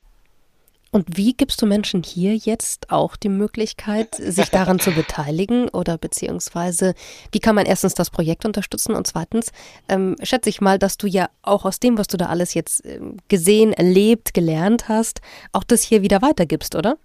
Und 0.94 1.16
wie 1.16 1.32
gibst 1.32 1.62
du 1.62 1.66
Menschen 1.66 2.02
hier 2.02 2.36
jetzt 2.36 2.90
auch 2.90 3.16
die 3.16 3.30
Möglichkeit, 3.30 4.14
sich 4.14 4.50
daran 4.50 4.78
zu 4.78 4.90
beteiligen 4.92 5.70
oder 5.70 5.96
beziehungsweise 5.96 6.94
wie 7.32 7.40
kann 7.40 7.54
man 7.54 7.64
erstens 7.64 7.94
das 7.94 8.10
Projekt 8.10 8.44
unterstützen 8.44 8.94
und 8.94 9.06
zweitens 9.06 9.52
ähm, 9.88 10.16
schätze 10.22 10.50
ich 10.50 10.60
mal, 10.60 10.78
dass 10.78 10.98
du 10.98 11.06
ja 11.06 11.30
auch 11.40 11.64
aus 11.64 11.80
dem, 11.80 11.96
was 11.96 12.08
du 12.08 12.18
da 12.18 12.26
alles 12.26 12.52
jetzt 12.52 12.84
ähm, 12.84 13.16
gesehen, 13.28 13.72
erlebt, 13.72 14.34
gelernt 14.34 14.88
hast, 14.88 15.22
auch 15.52 15.64
das 15.64 15.82
hier 15.82 16.02
wieder 16.02 16.20
weitergibst, 16.20 16.74
oder? 16.74 16.98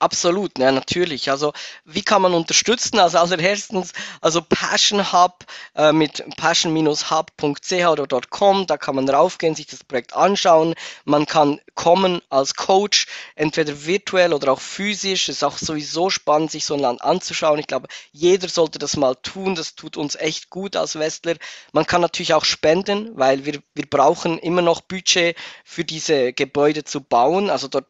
Absolut, 0.00 0.58
ja, 0.58 0.70
natürlich. 0.70 1.30
Also, 1.30 1.52
wie 1.84 2.02
kann 2.02 2.20
man 2.20 2.34
unterstützen? 2.34 2.98
Also, 2.98 3.16
allererstens, 3.18 3.92
also 4.20 4.42
Passion 4.42 5.12
Hub 5.12 5.46
äh, 5.76 5.92
mit 5.92 6.22
passion-hub.ch 6.36 7.72
oder 7.86 8.20
.com, 8.28 8.66
da 8.66 8.76
kann 8.76 8.96
man 8.96 9.08
raufgehen, 9.08 9.54
sich 9.54 9.66
das 9.66 9.84
Projekt 9.84 10.12
anschauen. 10.14 10.74
Man 11.04 11.24
kann 11.26 11.60
kommen 11.74 12.20
als 12.28 12.54
Coach, 12.54 13.06
entweder 13.34 13.86
virtuell 13.86 14.32
oder 14.34 14.52
auch 14.52 14.60
physisch. 14.60 15.28
Es 15.28 15.36
ist 15.36 15.42
auch 15.44 15.56
sowieso 15.58 16.10
spannend, 16.10 16.50
sich 16.50 16.64
so 16.66 16.74
ein 16.74 16.80
Land 16.80 17.00
anzuschauen. 17.02 17.58
Ich 17.58 17.66
glaube, 17.66 17.88
jeder 18.12 18.48
sollte 18.48 18.78
das 18.78 18.96
mal 18.96 19.14
tun. 19.14 19.54
Das 19.54 19.74
tut 19.74 19.96
uns 19.96 20.16
echt 20.16 20.50
gut 20.50 20.76
als 20.76 20.98
Westler. 20.98 21.36
Man 21.72 21.86
kann 21.86 22.00
natürlich 22.00 22.34
auch 22.34 22.44
spenden, 22.44 23.16
weil 23.16 23.44
wir, 23.46 23.62
wir 23.74 23.86
brauchen 23.86 24.38
immer 24.38 24.62
noch 24.62 24.80
Budget 24.82 25.36
für 25.64 25.84
diese 25.84 26.32
Gebäude 26.32 26.84
zu 26.84 27.00
bauen. 27.00 27.48
Also 27.48 27.68
dort 27.68 27.86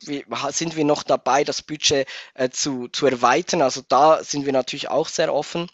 sind 0.51 0.77
wir 0.77 0.85
noch 0.85 1.03
dabei, 1.03 1.45
das 1.45 1.63
Budget 1.63 2.04
Äh, 2.35 2.51
zu, 2.51 2.89
zu 2.89 3.07
erweitern. 3.07 3.63
Also 3.63 3.83
da 3.87 4.23
sind 4.25 4.47
wir 4.47 4.53
natürlich 4.53 4.89
auch 4.89 5.09
sehr 5.09 5.33
offen. 5.33 5.69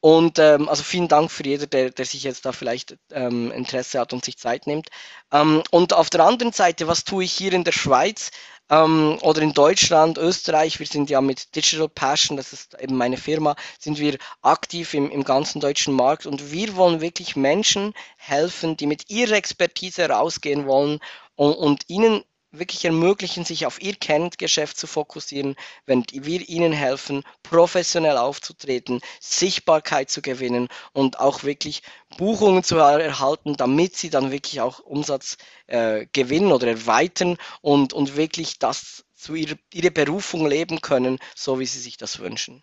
Und 0.00 0.38
ähm, 0.38 0.68
also 0.68 0.84
vielen 0.84 1.08
Dank 1.08 1.30
für 1.30 1.44
jeder, 1.44 1.66
der, 1.66 1.90
der 1.90 2.04
sich 2.04 2.22
jetzt 2.22 2.46
da 2.46 2.52
vielleicht 2.52 2.96
ähm, 3.10 3.50
Interesse 3.50 3.98
hat 3.98 4.12
und 4.12 4.24
sich 4.24 4.38
Zeit 4.38 4.66
nimmt. 4.66 4.88
Ähm, 5.32 5.62
und 5.70 5.92
auf 5.92 6.08
der 6.08 6.24
anderen 6.24 6.52
Seite, 6.52 6.86
was 6.86 7.04
tue 7.04 7.24
ich 7.24 7.32
hier 7.32 7.52
in 7.52 7.64
der 7.64 7.72
Schweiz 7.72 8.30
ähm, 8.70 9.18
oder 9.22 9.42
in 9.42 9.54
Deutschland, 9.54 10.16
Österreich? 10.16 10.78
Wir 10.78 10.86
sind 10.86 11.10
ja 11.10 11.20
mit 11.20 11.56
Digital 11.56 11.88
Passion, 11.88 12.36
das 12.36 12.52
ist 12.52 12.80
eben 12.80 12.96
meine 12.96 13.16
Firma, 13.16 13.56
sind 13.80 13.98
wir 13.98 14.18
aktiv 14.42 14.94
im, 14.94 15.10
im 15.10 15.24
ganzen 15.24 15.60
deutschen 15.60 15.94
Markt 15.94 16.26
und 16.26 16.52
wir 16.52 16.76
wollen 16.76 17.00
wirklich 17.00 17.34
Menschen 17.34 17.92
helfen, 18.18 18.76
die 18.76 18.86
mit 18.86 19.10
ihrer 19.10 19.34
Expertise 19.34 20.08
rausgehen 20.08 20.66
wollen 20.66 21.00
und, 21.34 21.54
und 21.54 21.82
ihnen 21.88 22.22
wirklich 22.58 22.84
ermöglichen, 22.84 23.44
sich 23.44 23.66
auf 23.66 23.80
ihr 23.80 23.94
Kerngeschäft 23.94 24.76
zu 24.76 24.86
fokussieren, 24.86 25.56
wenn 25.86 26.04
wir 26.12 26.48
ihnen 26.48 26.72
helfen, 26.72 27.24
professionell 27.42 28.16
aufzutreten, 28.16 29.00
Sichtbarkeit 29.20 30.10
zu 30.10 30.22
gewinnen 30.22 30.68
und 30.92 31.20
auch 31.20 31.44
wirklich 31.44 31.82
Buchungen 32.16 32.62
zu 32.62 32.76
erhalten, 32.76 33.56
damit 33.56 33.96
sie 33.96 34.10
dann 34.10 34.30
wirklich 34.30 34.60
auch 34.60 34.80
Umsatz 34.80 35.36
äh, 35.66 36.06
gewinnen 36.12 36.52
oder 36.52 36.68
erweitern 36.68 37.36
und, 37.60 37.92
und 37.92 38.16
wirklich 38.16 38.58
das 38.58 39.04
zu 39.14 39.34
ihrer, 39.34 39.56
ihrer 39.72 39.90
Berufung 39.90 40.46
leben 40.46 40.80
können, 40.80 41.18
so 41.34 41.58
wie 41.58 41.66
sie 41.66 41.80
sich 41.80 41.96
das 41.96 42.18
wünschen. 42.20 42.62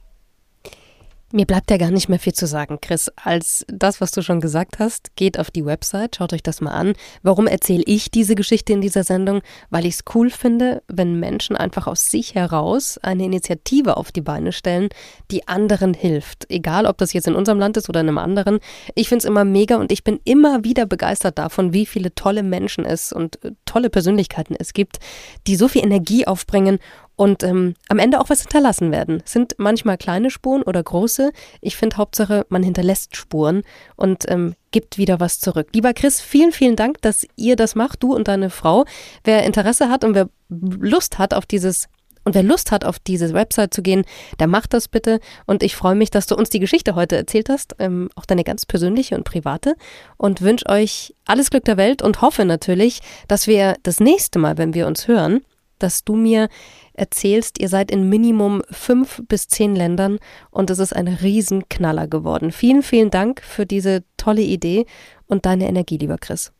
Mir 1.35 1.45
bleibt 1.45 1.69
ja 1.69 1.75
gar 1.75 1.91
nicht 1.91 2.07
mehr 2.07 2.17
viel 2.17 2.31
zu 2.31 2.47
sagen, 2.47 2.77
Chris, 2.79 3.11
als 3.21 3.65
das, 3.67 3.99
was 3.99 4.11
du 4.11 4.21
schon 4.21 4.39
gesagt 4.39 4.79
hast. 4.79 5.17
Geht 5.17 5.37
auf 5.37 5.51
die 5.51 5.65
Website, 5.65 6.15
schaut 6.15 6.31
euch 6.31 6.43
das 6.43 6.61
mal 6.61 6.71
an. 6.71 6.93
Warum 7.23 7.45
erzähle 7.45 7.83
ich 7.85 8.09
diese 8.09 8.35
Geschichte 8.35 8.71
in 8.71 8.79
dieser 8.79 9.03
Sendung? 9.03 9.41
Weil 9.69 9.85
ich 9.85 9.95
es 9.95 10.05
cool 10.13 10.29
finde, 10.29 10.81
wenn 10.87 11.19
Menschen 11.19 11.57
einfach 11.57 11.87
aus 11.87 12.09
sich 12.09 12.35
heraus 12.35 12.97
eine 12.99 13.25
Initiative 13.25 13.97
auf 13.97 14.13
die 14.13 14.21
Beine 14.21 14.53
stellen, 14.53 14.87
die 15.29 15.45
anderen 15.45 15.93
hilft. 15.93 16.49
Egal, 16.49 16.85
ob 16.85 16.99
das 16.99 17.11
jetzt 17.11 17.27
in 17.27 17.35
unserem 17.35 17.59
Land 17.59 17.75
ist 17.75 17.89
oder 17.89 17.99
in 17.99 18.07
einem 18.07 18.17
anderen. 18.17 18.59
Ich 18.93 19.09
finde 19.09 19.23
es 19.23 19.25
immer 19.25 19.43
mega 19.43 19.75
und 19.75 19.91
ich 19.91 20.05
bin 20.05 20.21
immer 20.23 20.63
wieder 20.63 20.85
begeistert 20.85 21.37
davon, 21.37 21.73
wie 21.73 21.85
viele 21.85 22.15
tolle 22.15 22.43
Menschen 22.43 22.85
es 22.85 23.11
und 23.11 23.43
äh, 23.43 23.51
tolle 23.65 23.89
Persönlichkeiten 23.89 24.55
es 24.57 24.71
gibt, 24.71 24.99
die 25.47 25.57
so 25.57 25.67
viel 25.67 25.83
Energie 25.83 26.25
aufbringen 26.25 26.79
und 27.15 27.43
ähm, 27.43 27.75
am 27.89 27.99
Ende 27.99 28.19
auch 28.19 28.29
was 28.29 28.41
hinterlassen 28.41 28.91
werden. 28.91 29.21
Sind 29.25 29.55
manchmal 29.57 29.97
kleine 29.97 30.29
Spuren 30.29 30.63
oder 30.63 30.83
große. 30.83 31.31
Ich 31.61 31.77
finde 31.77 31.97
Hauptsache, 31.97 32.45
man 32.49 32.63
hinterlässt 32.63 33.15
Spuren 33.15 33.63
und 33.95 34.29
ähm, 34.29 34.55
gibt 34.71 34.97
wieder 34.97 35.19
was 35.19 35.39
zurück. 35.39 35.69
Lieber 35.73 35.93
Chris, 35.93 36.21
vielen, 36.21 36.51
vielen 36.51 36.75
Dank, 36.75 37.01
dass 37.01 37.25
ihr 37.35 37.55
das 37.55 37.75
macht, 37.75 38.03
du 38.03 38.13
und 38.13 38.27
deine 38.27 38.49
Frau. 38.49 38.85
Wer 39.23 39.43
Interesse 39.43 39.89
hat 39.89 40.03
und 40.03 40.15
wer 40.15 40.29
Lust 40.49 41.17
hat 41.17 41.33
auf 41.33 41.45
dieses 41.45 41.87
und 42.25 42.33
wer 42.33 42.43
Lust 42.43 42.71
hat, 42.71 42.85
auf 42.85 42.97
diese 42.97 43.33
Website 43.33 43.71
zu 43.71 43.83
gehen, 43.83 44.03
der 44.39 44.47
macht 44.47 44.73
das 44.73 44.87
bitte. 44.87 45.19
Und 45.45 45.61
ich 45.61 45.75
freue 45.75 45.93
mich, 45.93 46.09
dass 46.09 46.25
du 46.25 46.35
uns 46.35 46.49
die 46.49 46.59
Geschichte 46.59 46.95
heute 46.95 47.15
erzählt 47.15 47.49
hast, 47.49 47.75
ähm, 47.77 48.09
auch 48.15 48.25
deine 48.25 48.43
ganz 48.43 48.65
persönliche 48.65 49.15
und 49.15 49.25
private. 49.25 49.75
Und 50.17 50.41
wünsche 50.41 50.67
euch 50.67 51.13
alles 51.25 51.51
Glück 51.51 51.65
der 51.65 51.77
Welt 51.77 52.01
und 52.01 52.21
hoffe 52.21 52.43
natürlich, 52.43 53.01
dass 53.27 53.45
wir 53.45 53.75
das 53.83 53.99
nächste 53.99 54.39
Mal, 54.39 54.57
wenn 54.57 54.73
wir 54.73 54.87
uns 54.87 55.07
hören, 55.07 55.41
dass 55.77 56.03
du 56.03 56.15
mir 56.15 56.49
erzählst, 56.95 57.59
ihr 57.59 57.69
seid 57.69 57.91
in 57.91 58.09
Minimum 58.09 58.61
fünf 58.71 59.21
bis 59.27 59.47
zehn 59.47 59.75
Ländern 59.75 60.19
und 60.51 60.69
es 60.69 60.79
ist 60.79 60.95
ein 60.95 61.07
Riesenknaller 61.07 62.07
geworden. 62.07 62.51
Vielen, 62.51 62.83
vielen 62.83 63.11
Dank 63.11 63.41
für 63.41 63.65
diese 63.65 64.03
tolle 64.17 64.41
Idee 64.41 64.85
und 65.27 65.45
deine 65.45 65.67
Energie, 65.67 65.97
lieber 65.97 66.17
Chris. 66.17 66.51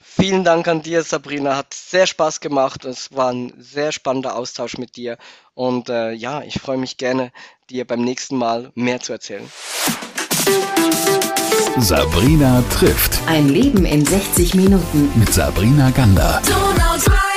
Vielen 0.00 0.44
Dank 0.44 0.66
an 0.68 0.82
dir, 0.82 1.02
Sabrina. 1.02 1.56
Hat 1.56 1.74
sehr 1.74 2.06
Spaß 2.06 2.40
gemacht. 2.40 2.84
Es 2.84 3.14
war 3.14 3.30
ein 3.30 3.52
sehr 3.58 3.92
spannender 3.92 4.36
Austausch 4.36 4.78
mit 4.78 4.96
dir. 4.96 5.18
Und 5.54 5.88
äh, 5.88 6.12
ja, 6.12 6.42
ich 6.42 6.60
freue 6.60 6.78
mich 6.78 6.96
gerne, 6.96 7.30
dir 7.68 7.86
beim 7.86 8.02
nächsten 8.02 8.36
Mal 8.36 8.72
mehr 8.74 9.00
zu 9.00 9.12
erzählen. 9.12 9.48
Sabrina 11.78 12.64
trifft. 12.70 13.20
Ein 13.26 13.48
Leben 13.48 13.84
in 13.84 14.04
60 14.04 14.54
Minuten. 14.54 15.12
Mit 15.16 15.32
Sabrina 15.32 15.90
Gander. 15.90 16.40
Donau 16.46 16.96
3 16.96 17.27